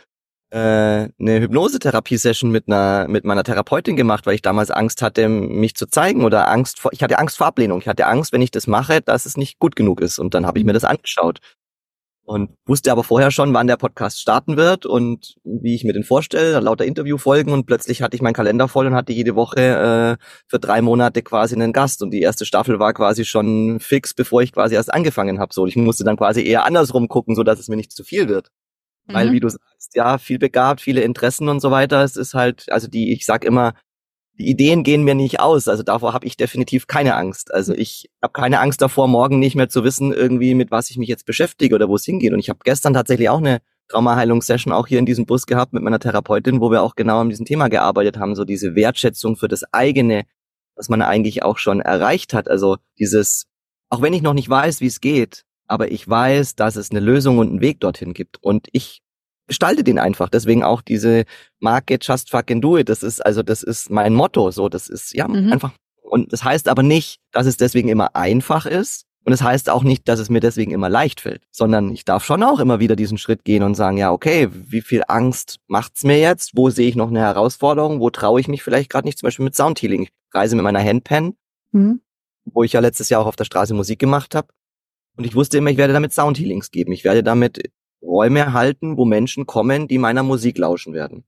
[0.52, 5.76] äh, eine Hypnosetherapie-Session mit einer mit meiner Therapeutin gemacht, weil ich damals Angst hatte, mich
[5.76, 7.80] zu zeigen oder Angst vor, ich hatte Angst vor Ablehnung.
[7.80, 10.20] Ich hatte Angst, wenn ich das mache, dass es nicht gut genug ist.
[10.20, 11.40] Und dann habe ich mir das angeschaut
[12.30, 16.04] und wusste aber vorher schon, wann der Podcast starten wird und wie ich mir den
[16.04, 20.24] vorstelle, lauter Interviewfolgen und plötzlich hatte ich meinen Kalender voll und hatte jede Woche äh,
[20.48, 24.44] für drei Monate quasi einen Gast und die erste Staffel war quasi schon fix, bevor
[24.44, 25.52] ich quasi erst angefangen habe.
[25.56, 28.30] So, ich musste dann quasi eher andersrum gucken, so dass es mir nicht zu viel
[28.30, 28.50] wird.
[29.08, 29.14] Mhm.
[29.16, 32.04] Weil, wie du sagst, ja, viel begabt, viele Interessen und so weiter.
[32.04, 33.74] Es ist halt, also die, ich sag immer,
[34.40, 35.68] die Ideen gehen mir nicht aus.
[35.68, 37.54] Also davor habe ich definitiv keine Angst.
[37.54, 40.98] Also ich habe keine Angst davor, morgen nicht mehr zu wissen, irgendwie mit was ich
[40.98, 42.32] mich jetzt beschäftige oder wo es hingeht.
[42.32, 45.84] Und ich habe gestern tatsächlich auch eine Traumaheilungssession auch hier in diesem Bus gehabt mit
[45.84, 49.50] meiner Therapeutin, wo wir auch genau an diesem Thema gearbeitet haben, so diese Wertschätzung für
[49.50, 50.24] das eigene,
[50.76, 52.48] was man eigentlich auch schon erreicht hat.
[52.48, 53.46] Also dieses,
[53.90, 57.02] auch wenn ich noch nicht weiß, wie es geht, aber ich weiß, dass es eine
[57.02, 58.42] Lösung und einen Weg dorthin gibt.
[58.42, 59.02] Und ich
[59.50, 60.30] gestalte den einfach.
[60.30, 61.26] Deswegen auch diese
[61.60, 62.88] Marke Just Fucking Do It.
[62.88, 64.52] Das ist also, das ist mein Motto.
[64.52, 65.52] So, das ist ja mhm.
[65.52, 65.74] einfach.
[66.02, 69.06] Und das heißt aber nicht, dass es deswegen immer einfach ist.
[69.26, 72.06] Und es das heißt auch nicht, dass es mir deswegen immer leicht fällt, sondern ich
[72.06, 75.58] darf schon auch immer wieder diesen Schritt gehen und sagen, ja, okay, wie viel Angst
[75.68, 76.56] macht's mir jetzt?
[76.56, 78.00] Wo sehe ich noch eine Herausforderung?
[78.00, 79.20] Wo traue ich mich vielleicht gerade nicht?
[79.20, 80.04] Zum Beispiel mit Soundhealing.
[80.04, 81.34] Ich reise mit meiner Handpan,
[81.72, 82.02] mhm.
[82.46, 84.48] wo ich ja letztes Jahr auch auf der Straße Musik gemacht habe.
[85.18, 86.94] Und ich wusste immer, ich werde damit Soundhealings geben.
[86.94, 87.70] Ich werde damit
[88.02, 91.26] Räume erhalten, wo Menschen kommen, die meiner Musik lauschen werden.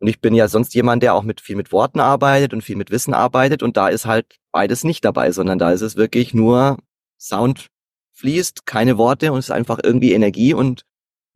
[0.00, 2.76] Und ich bin ja sonst jemand, der auch mit viel mit Worten arbeitet und viel
[2.76, 6.34] mit Wissen arbeitet und da ist halt beides nicht dabei, sondern da ist es wirklich
[6.34, 6.78] nur
[7.18, 7.68] Sound
[8.12, 10.84] fließt, keine Worte und es ist einfach irgendwie Energie und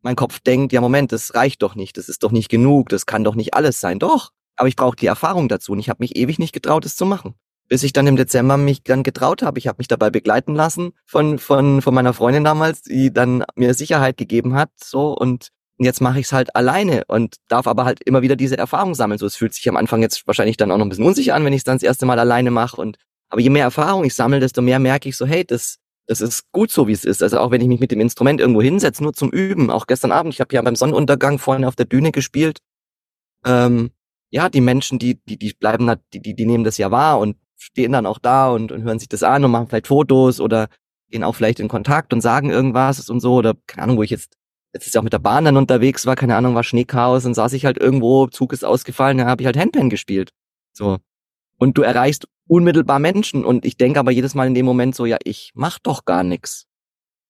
[0.02, 3.06] mein Kopf denkt, ja Moment, das reicht doch nicht, das ist doch nicht genug, das
[3.06, 3.98] kann doch nicht alles sein.
[3.98, 6.96] Doch, aber ich brauche die Erfahrung dazu und ich habe mich ewig nicht getraut, es
[6.96, 7.34] zu machen
[7.68, 9.58] bis ich dann im Dezember mich dann getraut habe.
[9.58, 13.74] Ich habe mich dabei begleiten lassen von, von, von meiner Freundin damals, die dann mir
[13.74, 18.02] Sicherheit gegeben hat, so und jetzt mache ich es halt alleine und darf aber halt
[18.04, 19.18] immer wieder diese Erfahrung sammeln.
[19.18, 21.44] So, es fühlt sich am Anfang jetzt wahrscheinlich dann auch noch ein bisschen unsicher an,
[21.44, 22.80] wenn ich es dann das erste Mal alleine mache.
[22.80, 22.96] Und
[23.28, 26.50] aber je mehr Erfahrung ich sammle, desto mehr merke ich so, hey, das, das ist
[26.52, 27.22] gut so, wie es ist.
[27.22, 29.70] Also auch wenn ich mich mit dem Instrument irgendwo hinsetze, nur zum Üben.
[29.70, 32.60] Auch gestern Abend, ich habe ja beim Sonnenuntergang vorne auf der Bühne gespielt.
[33.44, 33.90] Ähm,
[34.30, 37.36] ja, die Menschen, die, die, die bleiben, die, die, die nehmen das ja wahr und
[37.56, 40.68] stehen dann auch da und, und hören sich das an und machen vielleicht Fotos oder
[41.10, 44.10] gehen auch vielleicht in Kontakt und sagen irgendwas und so oder keine Ahnung, wo ich
[44.10, 44.36] jetzt
[44.76, 47.34] jetzt ist ja auch mit der Bahn dann unterwegs war, keine Ahnung, war Schneechaos und
[47.34, 50.32] saß ich halt irgendwo, Zug ist ausgefallen, da habe ich halt Handpan gespielt.
[50.72, 50.98] So.
[51.58, 55.06] Und du erreichst unmittelbar Menschen und ich denke aber jedes Mal in dem Moment so,
[55.06, 56.66] ja, ich mach doch gar nichts.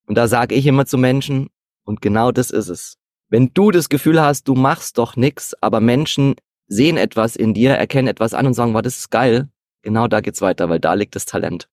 [0.06, 1.48] Und da sage ich immer zu Menschen,
[1.84, 2.96] und genau das ist es.
[3.28, 6.34] Wenn du das Gefühl hast, du machst doch nix, aber Menschen
[6.68, 9.48] sehen etwas in dir, erkennen etwas an und sagen, wow, das ist geil,
[9.87, 11.68] genau da geht's weiter, weil da liegt das Talent.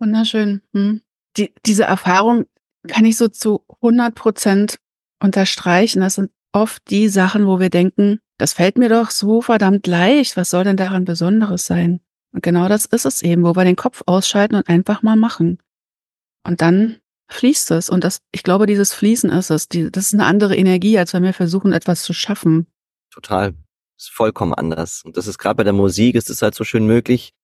[0.00, 0.62] Wunderschön.
[0.72, 1.02] Hm.
[1.36, 2.46] Die, diese Erfahrung
[2.88, 4.78] kann ich so zu 100 Prozent
[5.22, 6.00] unterstreichen.
[6.00, 10.36] Das sind oft die Sachen, wo wir denken, das fällt mir doch so verdammt leicht.
[10.38, 12.00] Was soll denn daran Besonderes sein?
[12.32, 15.58] Und genau das ist es eben, wo wir den Kopf ausschalten und einfach mal machen.
[16.44, 17.90] Und dann fließt es.
[17.90, 19.68] Und das, ich glaube, dieses Fließen ist es.
[19.68, 22.66] Die, das ist eine andere Energie, als wenn wir versuchen, etwas zu schaffen.
[23.10, 23.52] Total.
[23.52, 25.02] Das ist vollkommen anders.
[25.04, 27.34] Und das ist gerade bei der Musik, ist es halt so schön möglich,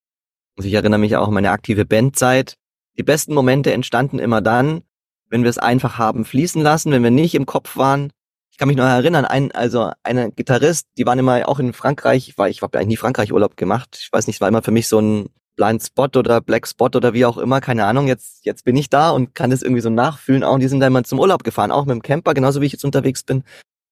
[0.58, 2.56] und ich erinnere mich auch an meine aktive Bandzeit.
[2.98, 4.82] Die besten Momente entstanden immer dann,
[5.30, 8.10] wenn wir es einfach haben fließen lassen, wenn wir nicht im Kopf waren.
[8.50, 12.28] Ich kann mich noch erinnern, ein, also eine Gitarrist, die waren immer auch in Frankreich,
[12.28, 13.98] ich war, ich habe eigentlich nie Frankreich Urlaub gemacht.
[14.00, 17.14] Ich weiß nicht, war immer für mich so ein Blind Spot oder Black Spot oder
[17.14, 18.08] wie auch immer, keine Ahnung.
[18.08, 20.42] Jetzt, jetzt bin ich da und kann das irgendwie so nachfühlen.
[20.42, 22.66] Auch und die sind da immer zum Urlaub gefahren, auch mit dem Camper, genauso wie
[22.66, 23.44] ich jetzt unterwegs bin.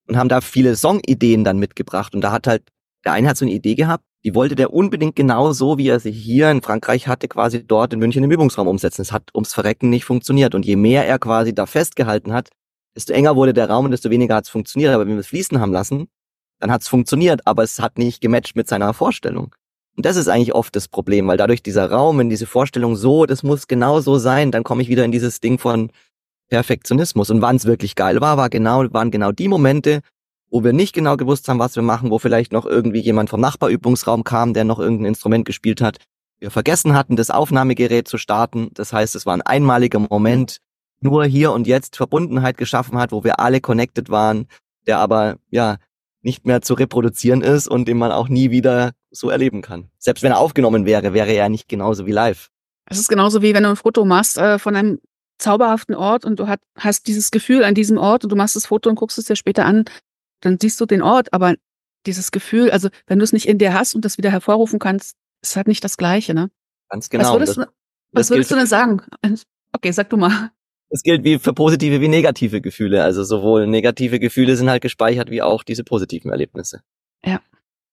[0.08, 2.14] Und haben da viele Songideen dann mitgebracht.
[2.14, 2.64] Und da hat halt,
[3.06, 6.00] der eine hat so eine Idee gehabt, die wollte der unbedingt genau so, wie er
[6.00, 9.02] sie hier in Frankreich hatte, quasi dort in München im Übungsraum umsetzen.
[9.02, 10.56] Es hat ums Verrecken nicht funktioniert.
[10.56, 12.50] Und je mehr er quasi da festgehalten hat,
[12.96, 14.92] desto enger wurde der Raum und desto weniger hat es funktioniert.
[14.92, 16.08] Aber wenn wir es fließen haben lassen,
[16.58, 19.54] dann hat es funktioniert, aber es hat nicht gematcht mit seiner Vorstellung.
[19.96, 23.26] Und das ist eigentlich oft das Problem, weil dadurch dieser Raum, wenn diese Vorstellung so,
[23.26, 25.92] das muss genau so sein, dann komme ich wieder in dieses Ding von
[26.48, 27.30] Perfektionismus.
[27.30, 30.00] Und wann es wirklich geil war, war genau, waren genau die Momente,
[30.50, 33.40] wo wir nicht genau gewusst haben, was wir machen, wo vielleicht noch irgendwie jemand vom
[33.40, 35.98] Nachbarübungsraum kam, der noch irgendein Instrument gespielt hat.
[36.38, 38.70] Wir vergessen hatten, das Aufnahmegerät zu starten.
[38.74, 40.58] Das heißt, es war ein einmaliger Moment.
[41.00, 44.46] nur hier und jetzt Verbundenheit geschaffen hat, wo wir alle connected waren,
[44.86, 45.76] der aber ja
[46.22, 49.90] nicht mehr zu reproduzieren ist und den man auch nie wieder so erleben kann.
[49.98, 52.48] Selbst wenn er aufgenommen wäre, wäre er nicht genauso wie live.
[52.86, 55.00] Es ist genauso wie wenn du ein Foto machst äh, von einem
[55.38, 58.66] zauberhaften Ort und du hat, hast dieses Gefühl an diesem Ort und du machst das
[58.66, 59.84] Foto und guckst es dir später an,
[60.40, 61.54] dann siehst du den Ort, aber
[62.06, 65.16] dieses Gefühl, also wenn du es nicht in dir hast und das wieder hervorrufen kannst,
[65.42, 66.50] ist halt nicht das Gleiche, ne?
[66.88, 67.24] Ganz genau.
[67.24, 67.66] Was würdest, das,
[68.12, 69.02] was würdest du denn sagen?
[69.72, 70.50] Okay, sag du mal.
[70.88, 73.02] Das gilt wie für positive wie negative Gefühle.
[73.02, 76.80] Also sowohl negative Gefühle sind halt gespeichert wie auch diese positiven Erlebnisse.
[77.24, 77.40] Ja.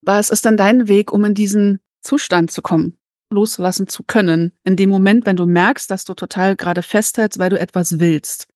[0.01, 2.97] Was ist dann dein Weg, um in diesen Zustand zu kommen,
[3.32, 7.49] loslassen zu können, in dem Moment, wenn du merkst, dass du total gerade festhältst, weil
[7.49, 8.47] du etwas willst?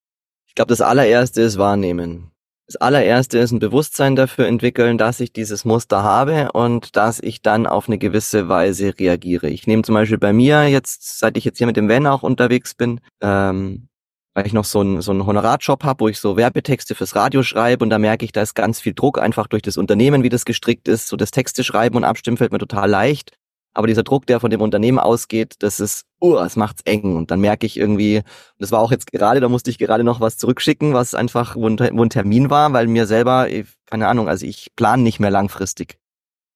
[0.46, 2.32] Ich glaube, das allererste ist wahrnehmen.
[2.68, 7.42] Das allererste ist ein Bewusstsein dafür entwickeln, dass ich dieses Muster habe und dass ich
[7.42, 9.50] dann auf eine gewisse Weise reagiere.
[9.50, 12.24] Ich nehme zum Beispiel bei mir jetzt, seit ich jetzt hier mit dem Van auch
[12.24, 13.88] unterwegs bin, ähm,
[14.34, 17.42] weil ich noch so einen, so einen Honorarjob habe, wo ich so Werbetexte fürs Radio
[17.42, 20.30] schreibe und da merke ich, da ist ganz viel Druck einfach durch das Unternehmen, wie
[20.30, 21.08] das gestrickt ist.
[21.08, 23.38] So das Texte schreiben und abstimmen fällt mir total leicht.
[23.78, 27.16] Aber dieser Druck, der von dem Unternehmen ausgeht, das ist, uh, es macht's eng.
[27.16, 28.24] Und dann merke ich irgendwie,
[28.58, 31.70] das war auch jetzt gerade, da musste ich gerade noch was zurückschicken, was einfach, wo
[31.70, 33.48] ein, wo ein Termin war, weil mir selber,
[33.86, 36.00] keine Ahnung, also ich plane nicht mehr langfristig.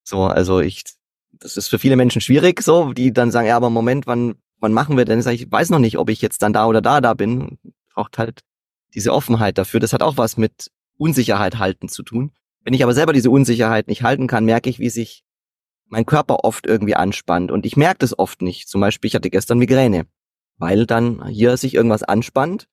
[0.03, 0.83] So, also ich,
[1.33, 4.73] das ist für viele Menschen schwierig, so, die dann sagen, ja, aber Moment, wann, wann
[4.73, 5.19] machen wir denn?
[5.19, 7.59] Ich, sage, ich weiß noch nicht, ob ich jetzt dann da oder da da bin.
[7.93, 8.39] Braucht halt
[8.95, 9.79] diese Offenheit dafür.
[9.79, 12.31] Das hat auch was mit Unsicherheit halten zu tun.
[12.63, 15.23] Wenn ich aber selber diese Unsicherheit nicht halten kann, merke ich, wie sich
[15.91, 18.69] mein Körper oft irgendwie anspannt und ich merke das oft nicht.
[18.69, 20.05] Zum Beispiel, ich hatte gestern Migräne,
[20.57, 22.67] weil dann hier sich irgendwas anspannt.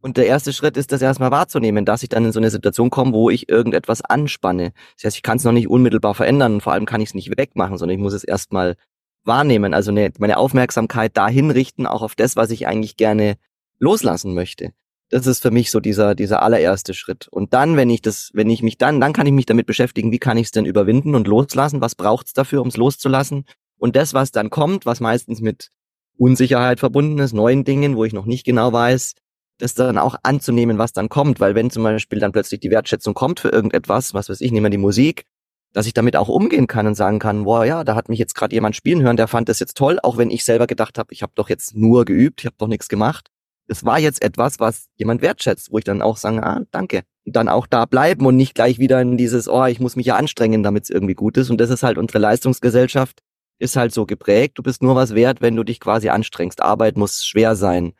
[0.00, 2.90] Und der erste Schritt ist, das erstmal wahrzunehmen, dass ich dann in so eine Situation
[2.90, 4.72] komme, wo ich irgendetwas anspanne.
[4.96, 7.14] Das heißt, ich kann es noch nicht unmittelbar verändern und vor allem kann ich es
[7.14, 8.76] nicht wegmachen, sondern ich muss es erstmal
[9.24, 13.36] wahrnehmen, also eine, meine Aufmerksamkeit dahin richten, auch auf das, was ich eigentlich gerne
[13.78, 14.72] loslassen möchte.
[15.14, 17.28] Das ist für mich so dieser, dieser allererste Schritt.
[17.28, 20.10] Und dann, wenn ich das, wenn ich mich dann, dann kann ich mich damit beschäftigen,
[20.10, 21.80] wie kann ich es denn überwinden und loslassen?
[21.80, 23.44] Was braucht es dafür, um es loszulassen?
[23.78, 25.70] Und das, was dann kommt, was meistens mit
[26.18, 29.14] Unsicherheit verbunden ist, neuen Dingen, wo ich noch nicht genau weiß,
[29.58, 31.38] das dann auch anzunehmen, was dann kommt.
[31.38, 34.66] Weil wenn zum Beispiel dann plötzlich die Wertschätzung kommt für irgendetwas, was weiß ich, nehmen
[34.66, 35.26] wir die Musik,
[35.72, 38.34] dass ich damit auch umgehen kann und sagen kann, boah, ja, da hat mich jetzt
[38.34, 41.12] gerade jemand spielen hören, der fand das jetzt toll, auch wenn ich selber gedacht habe,
[41.12, 43.30] ich habe doch jetzt nur geübt, ich habe doch nichts gemacht
[43.66, 47.02] es war jetzt etwas, was jemand wertschätzt, wo ich dann auch sage, ah, danke.
[47.24, 50.06] Und dann auch da bleiben und nicht gleich wieder in dieses, oh, ich muss mich
[50.06, 51.50] ja anstrengen, damit es irgendwie gut ist.
[51.50, 53.20] Und das ist halt unsere Leistungsgesellschaft,
[53.58, 54.58] ist halt so geprägt.
[54.58, 56.62] Du bist nur was wert, wenn du dich quasi anstrengst.
[56.62, 57.94] Arbeit muss schwer sein.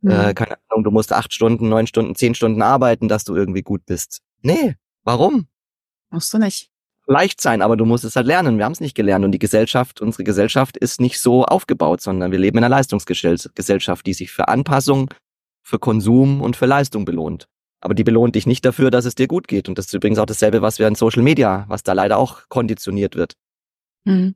[0.00, 0.10] Mhm.
[0.10, 3.62] Äh, keine Ahnung, du musst acht Stunden, neun Stunden, zehn Stunden arbeiten, dass du irgendwie
[3.62, 4.22] gut bist.
[4.42, 4.74] Nee,
[5.04, 5.46] warum?
[6.10, 6.73] Musst du nicht
[7.06, 8.58] leicht sein, aber du musst es halt lernen.
[8.58, 12.32] Wir haben es nicht gelernt und die Gesellschaft, unsere Gesellschaft ist nicht so aufgebaut, sondern
[12.32, 15.12] wir leben in einer Leistungsgesellschaft, die sich für Anpassung,
[15.62, 17.48] für Konsum und für Leistung belohnt.
[17.80, 19.68] Aber die belohnt dich nicht dafür, dass es dir gut geht.
[19.68, 22.48] Und das ist übrigens auch dasselbe, was wir in Social Media, was da leider auch
[22.48, 23.34] konditioniert wird.
[24.04, 24.34] Mhm.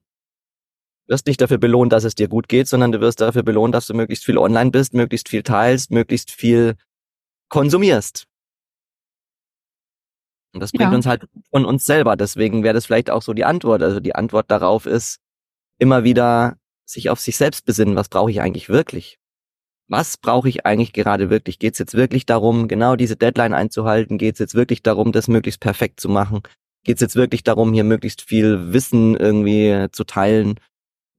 [1.07, 3.75] Du wirst nicht dafür belohnt, dass es dir gut geht, sondern du wirst dafür belohnt,
[3.75, 6.77] dass du möglichst viel online bist, möglichst viel teilst, möglichst viel
[7.49, 8.28] konsumierst.
[10.59, 10.97] Und das bringt ja.
[10.97, 12.17] uns halt von uns selber.
[12.17, 13.81] Deswegen wäre das vielleicht auch so die Antwort.
[13.81, 15.21] Also die Antwort darauf ist,
[15.79, 17.95] immer wieder sich auf sich selbst besinnen.
[17.95, 19.21] Was brauche ich eigentlich wirklich?
[19.87, 21.61] Was brauche ich eigentlich gerade wirklich?
[21.61, 24.19] Geht es jetzt wirklich darum, genau diese Deadline einzuhalten?
[24.19, 26.41] Geht es jetzt wirklich darum, das möglichst perfekt zu machen?
[26.83, 30.59] Geht es jetzt wirklich darum, hier möglichst viel Wissen irgendwie zu teilen?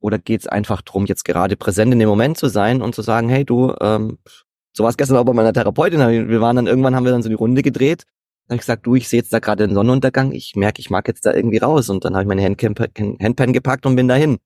[0.02, 3.04] Oder geht es einfach darum, jetzt gerade präsent in dem Moment zu sein und zu
[3.04, 4.18] sagen, hey du, ähm,
[4.74, 6.28] so war es gestern auch bei meiner Therapeutin.
[6.28, 8.04] Wir waren dann irgendwann, haben wir dann so die Runde gedreht
[8.50, 10.90] dann habe ich gesagt, du, ich sehe jetzt da gerade den Sonnenuntergang, ich merke, ich
[10.90, 11.88] mag jetzt da irgendwie raus.
[11.90, 14.40] Und dann habe ich meine Handpan gepackt und bin dahin.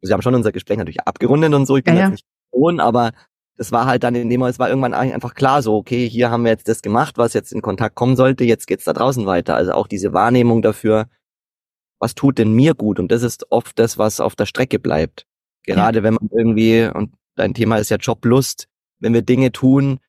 [0.00, 2.80] Sie haben schon unser Gespräch natürlich abgerundet und so, ich bin ja, jetzt nicht frohen,
[2.80, 3.12] aber
[3.58, 6.30] das war halt dann in dem Moment, es war irgendwann einfach klar so, okay, hier
[6.30, 9.26] haben wir jetzt das gemacht, was jetzt in Kontakt kommen sollte, jetzt geht's da draußen
[9.26, 9.56] weiter.
[9.56, 11.10] Also auch diese Wahrnehmung dafür,
[11.98, 12.98] was tut denn mir gut?
[12.98, 15.26] Und das ist oft das, was auf der Strecke bleibt.
[15.64, 16.02] Gerade ja.
[16.02, 18.68] wenn man irgendwie, und dein Thema ist ja Joblust,
[19.00, 20.00] wenn wir Dinge tun,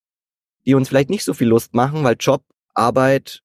[0.65, 3.43] die uns vielleicht nicht so viel Lust machen, weil Job Arbeit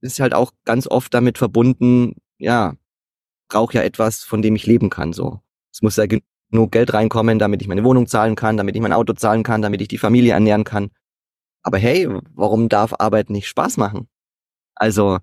[0.00, 2.74] ist halt auch ganz oft damit verbunden, ja,
[3.48, 5.40] brauche ja etwas, von dem ich leben kann, so.
[5.72, 8.92] Es muss ja genug Geld reinkommen, damit ich meine Wohnung zahlen kann, damit ich mein
[8.92, 10.90] Auto zahlen kann, damit ich die Familie ernähren kann.
[11.62, 14.08] Aber hey, warum darf Arbeit nicht Spaß machen?
[14.74, 15.18] Also,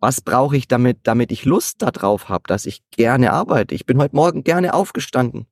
[0.00, 3.74] was brauche ich damit, damit ich Lust darauf habe, dass ich gerne arbeite?
[3.74, 5.46] Ich bin heute Morgen gerne aufgestanden.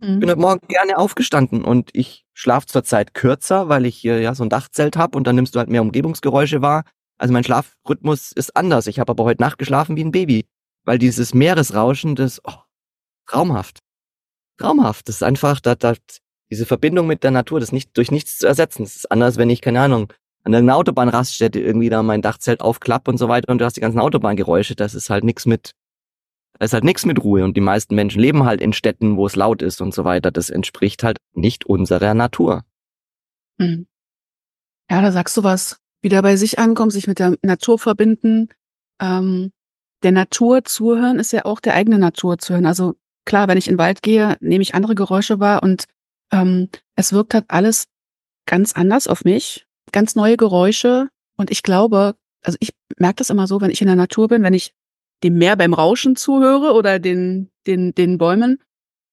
[0.00, 0.14] Mhm.
[0.14, 4.34] Ich bin heute Morgen gerne aufgestanden und ich schlafe zurzeit kürzer, weil ich hier ja
[4.34, 6.84] so ein Dachzelt habe und dann nimmst du halt mehr Umgebungsgeräusche wahr.
[7.18, 8.86] Also mein Schlafrhythmus ist anders.
[8.86, 10.46] Ich habe aber heute Nacht geschlafen wie ein Baby,
[10.84, 12.52] weil dieses Meeresrauschen, das oh,
[13.26, 13.78] traumhaft.
[14.58, 15.08] Traumhaft.
[15.08, 15.94] Das ist einfach, da, da,
[16.50, 18.84] diese Verbindung mit der Natur, das nicht durch nichts zu ersetzen.
[18.84, 20.12] Das ist anders, wenn ich, keine Ahnung,
[20.44, 23.80] an irgendeiner Autobahnraststätte irgendwie da mein Dachzelt aufklapp und so weiter und du hast die
[23.80, 25.72] ganzen Autobahngeräusche, das ist halt nichts mit,
[26.60, 29.36] ist halt nichts mit Ruhe und die meisten Menschen leben halt in Städten, wo es
[29.36, 30.30] laut ist und so weiter.
[30.30, 32.64] Das entspricht halt nicht unserer Natur.
[33.58, 33.86] Mhm.
[34.90, 35.78] Ja, da sagst du was.
[36.02, 38.48] Wieder bei sich ankommen, sich mit der Natur verbinden.
[39.00, 39.52] Ähm,
[40.02, 42.66] der Natur zuhören ist ja auch der eigene Natur zuhören.
[42.66, 45.86] Also klar, wenn ich in den Wald gehe, nehme ich andere Geräusche wahr und
[46.32, 47.86] ähm, es wirkt halt alles
[48.46, 51.08] ganz anders auf mich ganz neue Geräusche.
[51.36, 54.42] Und ich glaube, also ich merke das immer so, wenn ich in der Natur bin,
[54.42, 54.72] wenn ich
[55.22, 58.58] dem Meer beim Rauschen zuhöre oder den, den, den Bäumen,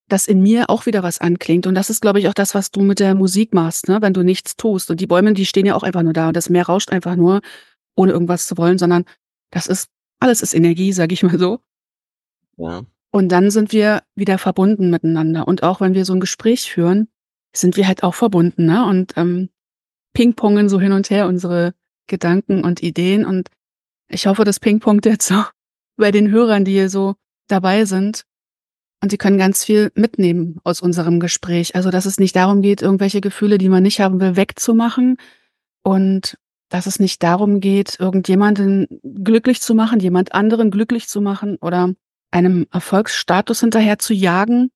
[0.10, 1.66] dass in mir auch wieder was anklingt.
[1.66, 4.02] Und das ist, glaube ich, auch das, was du mit der Musik machst, ne?
[4.02, 4.92] wenn du nichts tust.
[4.92, 6.28] Und die Bäume, die stehen ja auch einfach nur da.
[6.28, 7.42] Und das Meer rauscht einfach nur,
[7.96, 9.06] ohne irgendwas zu wollen, sondern
[9.52, 9.90] das ist,
[10.20, 11.60] alles ist Energie, sage ich mal so.
[12.58, 12.84] Ja.
[13.12, 15.48] Und dann sind wir wieder verbunden miteinander.
[15.48, 17.08] Und auch wenn wir so ein Gespräch führen,
[17.56, 18.66] sind wir halt auch verbunden.
[18.66, 18.86] Ne?
[18.86, 19.50] Und ähm,
[20.14, 21.74] pingpongen so hin und her unsere
[22.08, 23.26] Gedanken und Ideen.
[23.26, 23.50] Und
[24.10, 25.44] ich hoffe, das pingpongt jetzt so
[25.98, 27.16] bei den Hörern, die hier so
[27.48, 28.24] dabei sind.
[29.02, 31.76] Und sie können ganz viel mitnehmen aus unserem Gespräch.
[31.76, 35.18] Also, dass es nicht darum geht, irgendwelche Gefühle, die man nicht haben will, wegzumachen.
[35.84, 36.38] Und
[36.70, 41.94] dass es nicht darum geht, irgendjemanden glücklich zu machen, jemand anderen glücklich zu machen oder
[42.32, 44.72] einem Erfolgsstatus hinterher zu jagen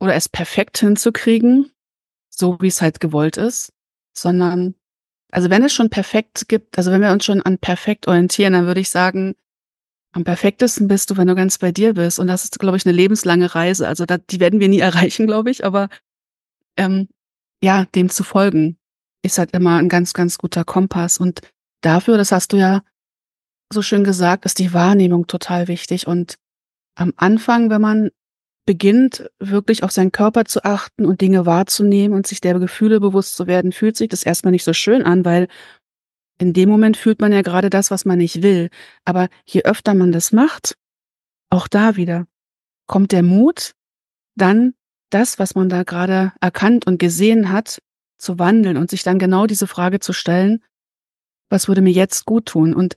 [0.00, 1.70] oder es perfekt hinzukriegen,
[2.30, 3.72] so wie es halt gewollt ist,
[4.14, 4.74] sondern
[5.30, 8.66] also wenn es schon perfekt gibt, also wenn wir uns schon an perfekt orientieren, dann
[8.66, 9.34] würde ich sagen,
[10.14, 12.20] am perfektesten bist du, wenn du ganz bei dir bist.
[12.20, 13.88] Und das ist, glaube ich, eine lebenslange Reise.
[13.88, 15.64] Also da, die werden wir nie erreichen, glaube ich.
[15.64, 15.88] Aber
[16.76, 17.08] ähm,
[17.62, 18.78] ja, dem zu folgen,
[19.22, 21.18] ist halt immer ein ganz, ganz guter Kompass.
[21.18, 21.40] Und
[21.80, 22.82] dafür, das hast du ja
[23.72, 26.06] so schön gesagt, ist die Wahrnehmung total wichtig.
[26.06, 26.36] Und
[26.94, 28.10] am Anfang, wenn man
[28.66, 33.34] beginnt, wirklich auf seinen Körper zu achten und Dinge wahrzunehmen und sich der Gefühle bewusst
[33.34, 35.48] zu werden, fühlt sich das erstmal nicht so schön an, weil
[36.38, 38.70] in dem Moment fühlt man ja gerade das, was man nicht will.
[39.04, 40.76] Aber je öfter man das macht,
[41.50, 42.26] auch da wieder,
[42.86, 43.74] kommt der Mut,
[44.36, 44.74] dann
[45.10, 47.80] das, was man da gerade erkannt und gesehen hat,
[48.18, 50.62] zu wandeln und sich dann genau diese Frage zu stellen,
[51.50, 52.74] was würde mir jetzt gut tun?
[52.74, 52.96] Und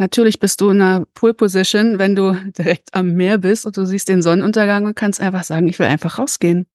[0.00, 3.84] Natürlich bist du in einer Pool Position, wenn du direkt am Meer bist und du
[3.84, 6.66] siehst den Sonnenuntergang und kannst einfach sagen, ich will einfach rausgehen.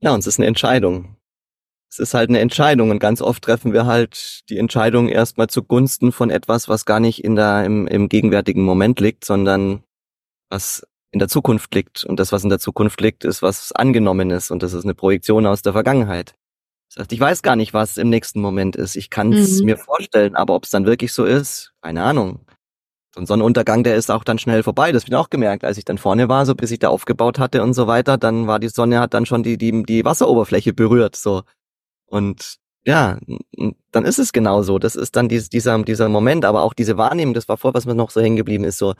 [0.00, 1.17] Ja, und es ist eine Entscheidung.
[1.90, 6.12] Es ist halt eine Entscheidung und ganz oft treffen wir halt die Entscheidung erstmal zugunsten
[6.12, 9.82] von etwas, was gar nicht in der, im, im gegenwärtigen Moment liegt, sondern
[10.50, 12.04] was in der Zukunft liegt.
[12.04, 14.94] Und das, was in der Zukunft liegt, ist was angenommen ist und das ist eine
[14.94, 16.34] Projektion aus der Vergangenheit.
[16.90, 18.96] Das heißt, ich weiß gar nicht, was im nächsten Moment ist.
[18.96, 19.66] Ich kann es mhm.
[19.66, 22.40] mir vorstellen, aber ob es dann wirklich so ist, keine Ahnung.
[23.14, 24.92] So ein Sonnenuntergang, der ist auch dann schnell vorbei.
[24.92, 27.38] Das habe ich auch gemerkt, als ich dann vorne war, so bis ich da aufgebaut
[27.38, 30.72] hatte und so weiter, dann war die Sonne hat dann schon die die die Wasseroberfläche
[30.72, 31.42] berührt, so.
[32.08, 33.18] Und ja,
[33.92, 34.78] dann ist es genau so.
[34.78, 37.34] Das ist dann dies, dieser dieser Moment, aber auch diese Wahrnehmung.
[37.34, 38.94] Das war vor, was mir noch so hängen geblieben ist, so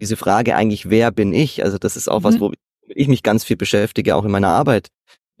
[0.00, 1.64] diese Frage eigentlich, wer bin ich?
[1.64, 2.24] Also das ist auch mhm.
[2.24, 2.52] was, wo
[2.88, 4.88] ich mich ganz viel beschäftige, auch in meiner Arbeit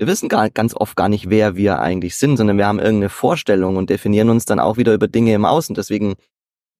[0.02, 3.08] wir wissen gar, ganz oft gar nicht, wer wir eigentlich sind, sondern wir haben irgendeine
[3.08, 5.76] Vorstellung und definieren uns dann auch wieder über Dinge im Außen.
[5.76, 6.14] Deswegen,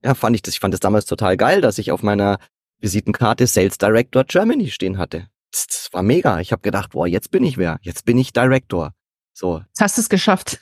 [0.03, 2.39] ja, fand ich das, ich fand das damals total geil, dass ich auf meiner
[2.81, 5.29] Visitenkarte Sales Director Germany stehen hatte.
[5.53, 6.41] Das, war mega.
[6.41, 7.79] Ich habe gedacht, boah, jetzt bin ich wer.
[7.83, 8.93] Jetzt bin ich Director.
[9.33, 9.59] So.
[9.69, 10.61] Jetzt hast du es geschafft.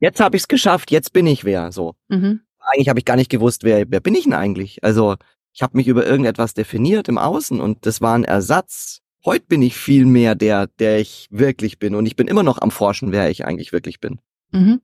[0.00, 0.90] Jetzt habe ich es geschafft.
[0.90, 1.72] Jetzt bin ich wer.
[1.72, 1.94] So.
[2.08, 2.40] Mhm.
[2.58, 4.82] Eigentlich habe ich gar nicht gewusst, wer, wer bin ich denn eigentlich?
[4.84, 5.16] Also
[5.52, 9.62] ich habe mich über irgendetwas definiert im Außen und das war ein Ersatz Heute bin
[9.62, 11.94] ich viel mehr der, der ich wirklich bin.
[11.94, 14.20] Und ich bin immer noch am Forschen, wer ich eigentlich wirklich bin.
[14.50, 14.80] Mhm.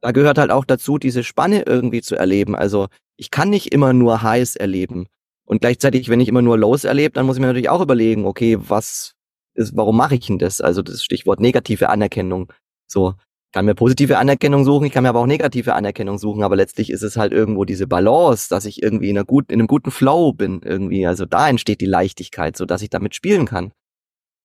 [0.00, 2.56] Da gehört halt auch dazu, diese Spanne irgendwie zu erleben.
[2.56, 5.06] Also ich kann nicht immer nur heiß erleben.
[5.44, 8.26] Und gleichzeitig, wenn ich immer nur Lows erlebe, dann muss ich mir natürlich auch überlegen,
[8.26, 9.14] okay, was
[9.54, 10.60] ist, warum mache ich denn das?
[10.60, 12.52] Also das Stichwort negative Anerkennung.
[12.88, 13.14] So,
[13.52, 16.90] kann mir positive Anerkennung suchen, ich kann mir aber auch negative Anerkennung suchen, aber letztlich
[16.90, 19.90] ist es halt irgendwo diese Balance, dass ich irgendwie in, einer gut, in einem guten
[19.90, 21.06] Flow bin irgendwie.
[21.06, 23.72] Also da entsteht die Leichtigkeit, so dass ich damit spielen kann.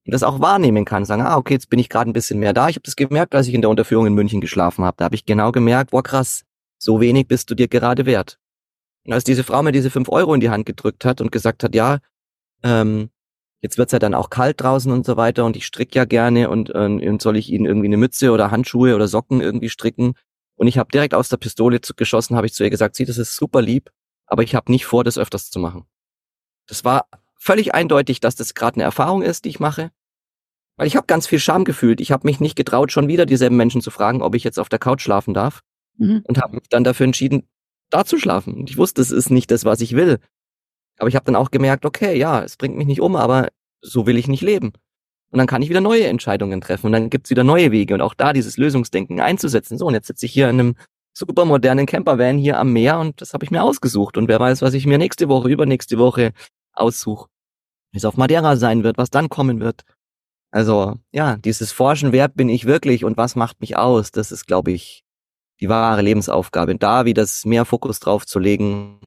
[0.05, 2.53] Und das auch wahrnehmen kann, sagen, ah, okay, jetzt bin ich gerade ein bisschen mehr
[2.53, 2.69] da.
[2.69, 4.95] Ich habe das gemerkt, als ich in der Unterführung in München geschlafen habe.
[4.97, 6.43] Da habe ich genau gemerkt, boah krass,
[6.77, 8.37] so wenig bist du dir gerade wert.
[9.05, 11.63] Und als diese Frau mir diese fünf Euro in die Hand gedrückt hat und gesagt
[11.63, 11.99] hat, ja,
[12.63, 13.09] ähm,
[13.63, 16.49] Jetzt wird's ja dann auch kalt draußen und so weiter und ich stricke ja gerne
[16.49, 20.15] und, äh, und soll ich ihnen irgendwie eine Mütze oder Handschuhe oder Socken irgendwie stricken?
[20.55, 23.05] Und ich habe direkt aus der Pistole zu, geschossen, habe ich zu ihr gesagt, sie,
[23.05, 23.89] das ist super lieb,
[24.25, 25.85] aber ich habe nicht vor, das öfters zu machen.
[26.67, 27.07] Das war
[27.39, 29.91] völlig eindeutig, dass das gerade eine Erfahrung ist, die ich mache.
[30.75, 32.01] Weil ich habe ganz viel Scham gefühlt.
[32.01, 34.67] Ich habe mich nicht getraut, schon wieder dieselben Menschen zu fragen, ob ich jetzt auf
[34.67, 35.61] der Couch schlafen darf.
[35.97, 36.21] Mhm.
[36.27, 37.47] Und habe mich dann dafür entschieden,
[37.89, 38.55] da zu schlafen.
[38.55, 40.19] Und ich wusste, es ist nicht das, was ich will.
[40.99, 43.49] Aber ich habe dann auch gemerkt, okay, ja, es bringt mich nicht um, aber
[43.81, 44.73] so will ich nicht leben.
[45.31, 48.01] Und dann kann ich wieder neue Entscheidungen treffen und dann gibt's wieder neue Wege und
[48.01, 49.79] auch da dieses Lösungsdenken einzusetzen.
[49.79, 50.75] So, und jetzt sitze ich hier in einem
[51.13, 54.17] super modernen Campervan hier am Meer und das habe ich mir ausgesucht.
[54.17, 56.33] Und wer weiß, was ich mir nächste Woche, übernächste Woche
[56.73, 57.29] aussuche.
[57.91, 59.81] Wie es auf Madeira sein wird, was dann kommen wird.
[60.51, 64.45] Also ja, dieses Forschen, wer bin ich wirklich und was macht mich aus, das ist,
[64.45, 65.03] glaube ich,
[65.59, 66.75] die wahre Lebensaufgabe.
[66.75, 68.99] Da wieder mehr Fokus drauf zu legen,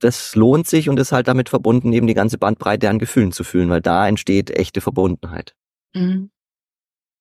[0.00, 3.44] das lohnt sich und ist halt damit verbunden, eben die ganze Bandbreite an Gefühlen zu
[3.44, 5.54] fühlen, weil da entsteht echte Verbundenheit.
[5.94, 6.30] Mhm.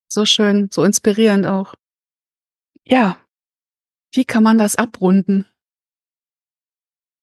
[0.07, 1.75] So schön, so inspirierend auch.
[2.83, 3.17] Ja,
[4.13, 5.45] wie kann man das abrunden?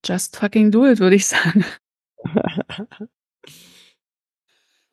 [0.05, 1.65] Just fucking do it, würde ich sagen.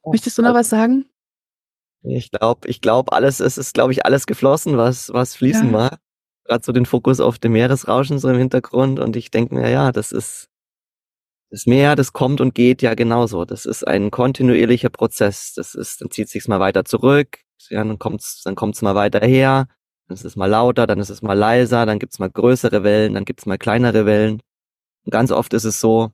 [0.06, 1.10] Möchtest du noch was sagen?
[2.04, 5.74] Ich glaube, ich glaube, alles, es ist, glaube ich, alles geflossen, was, was fließen ja.
[5.74, 6.00] war.
[6.50, 9.92] Gerade so den Fokus auf dem Meeresrauschen so im Hintergrund und ich denke mir, ja,
[9.92, 10.50] das ist,
[11.52, 13.46] das Meer, das kommt und geht ja genauso.
[13.46, 15.54] Das ist ein kontinuierlicher Prozess.
[15.54, 17.38] Das ist, dann zieht sich's mal weiter zurück,
[17.70, 19.68] ja, dann kommt's, dann kommt's mal weiter her,
[20.08, 23.14] dann ist es mal lauter, dann ist es mal leiser, dann gibt's mal größere Wellen,
[23.14, 24.42] dann gibt's mal kleinere Wellen.
[25.06, 26.10] Und ganz oft ist es so,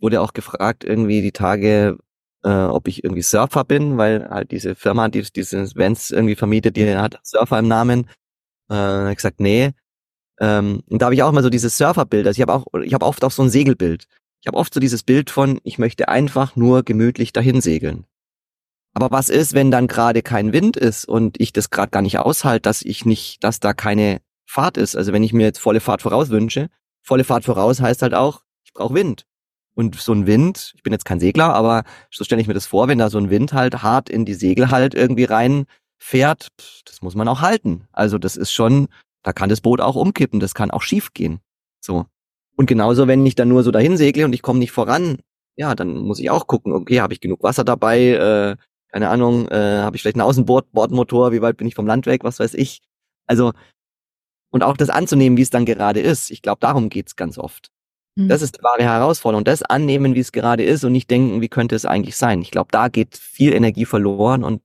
[0.00, 1.98] wurde auch gefragt, irgendwie die Tage,
[2.44, 6.76] äh, ob ich irgendwie Surfer bin, weil halt diese Firma, die diese Events irgendwie vermietet,
[6.76, 8.08] die hat Surfer im Namen.
[8.70, 9.72] Äh, ich gesagt, nee.
[10.40, 12.26] Ähm, und da habe ich auch mal so dieses Surferbild.
[12.26, 14.06] Also ich habe auch, ich habe oft auch so ein Segelbild.
[14.40, 18.06] Ich habe oft so dieses Bild von, ich möchte einfach nur gemütlich dahin segeln.
[18.94, 22.18] Aber was ist, wenn dann gerade kein Wind ist und ich das gerade gar nicht
[22.18, 24.96] aushalte, dass ich nicht, dass da keine Fahrt ist?
[24.96, 26.68] Also wenn ich mir jetzt volle Fahrt voraus wünsche,
[27.02, 29.26] volle Fahrt voraus heißt halt auch, ich brauche Wind.
[29.74, 32.66] Und so ein Wind, ich bin jetzt kein Segler, aber so stelle ich mir das
[32.66, 35.24] vor, wenn da so ein Wind halt hart in die Segel halt irgendwie
[36.00, 36.48] reinfährt,
[36.84, 37.86] das muss man auch halten.
[37.92, 38.88] Also das ist schon,
[39.22, 41.40] da kann das Boot auch umkippen, das kann auch schief gehen.
[41.80, 42.06] So.
[42.56, 45.18] Und genauso, wenn ich dann nur so dahin segle und ich komme nicht voran,
[45.56, 48.56] ja, dann muss ich auch gucken, okay, habe ich genug Wasser dabei, äh,
[48.92, 52.24] keine Ahnung, äh, habe ich vielleicht einen Außenbordmotor, wie weit bin ich vom Land weg,
[52.24, 52.80] was weiß ich.
[53.26, 53.52] Also,
[54.50, 56.30] und auch das anzunehmen, wie es dann gerade ist.
[56.30, 57.70] Ich glaube, darum geht's ganz oft.
[58.16, 58.28] Mhm.
[58.28, 59.44] Das ist die wahre Herausforderung.
[59.44, 62.42] Das annehmen, wie es gerade ist und nicht denken, wie könnte es eigentlich sein.
[62.42, 64.62] Ich glaube, da geht viel Energie verloren und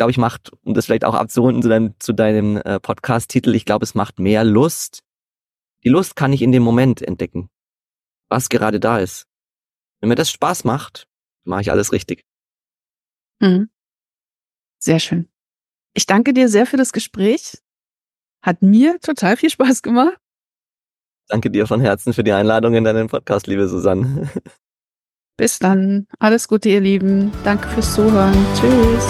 [0.00, 3.66] glaube ich, macht, um das vielleicht auch abzurunden zu deinem, zu deinem äh, Podcast-Titel, ich
[3.66, 5.02] glaube, es macht mehr Lust.
[5.84, 7.50] Die Lust kann ich in dem Moment entdecken,
[8.30, 9.26] was gerade da ist.
[10.00, 11.06] Wenn mir das Spaß macht,
[11.44, 12.24] mache ich alles richtig.
[13.40, 13.68] Mhm.
[14.78, 15.28] Sehr schön.
[15.92, 17.58] Ich danke dir sehr für das Gespräch.
[18.40, 20.16] Hat mir total viel Spaß gemacht.
[21.28, 24.30] Danke dir von Herzen für die Einladung in deinen Podcast, liebe Susanne.
[25.40, 26.06] Bis dann.
[26.18, 27.32] Alles Gute, ihr Lieben.
[27.44, 28.36] Danke fürs Zuhören.
[28.60, 29.06] Tschüss.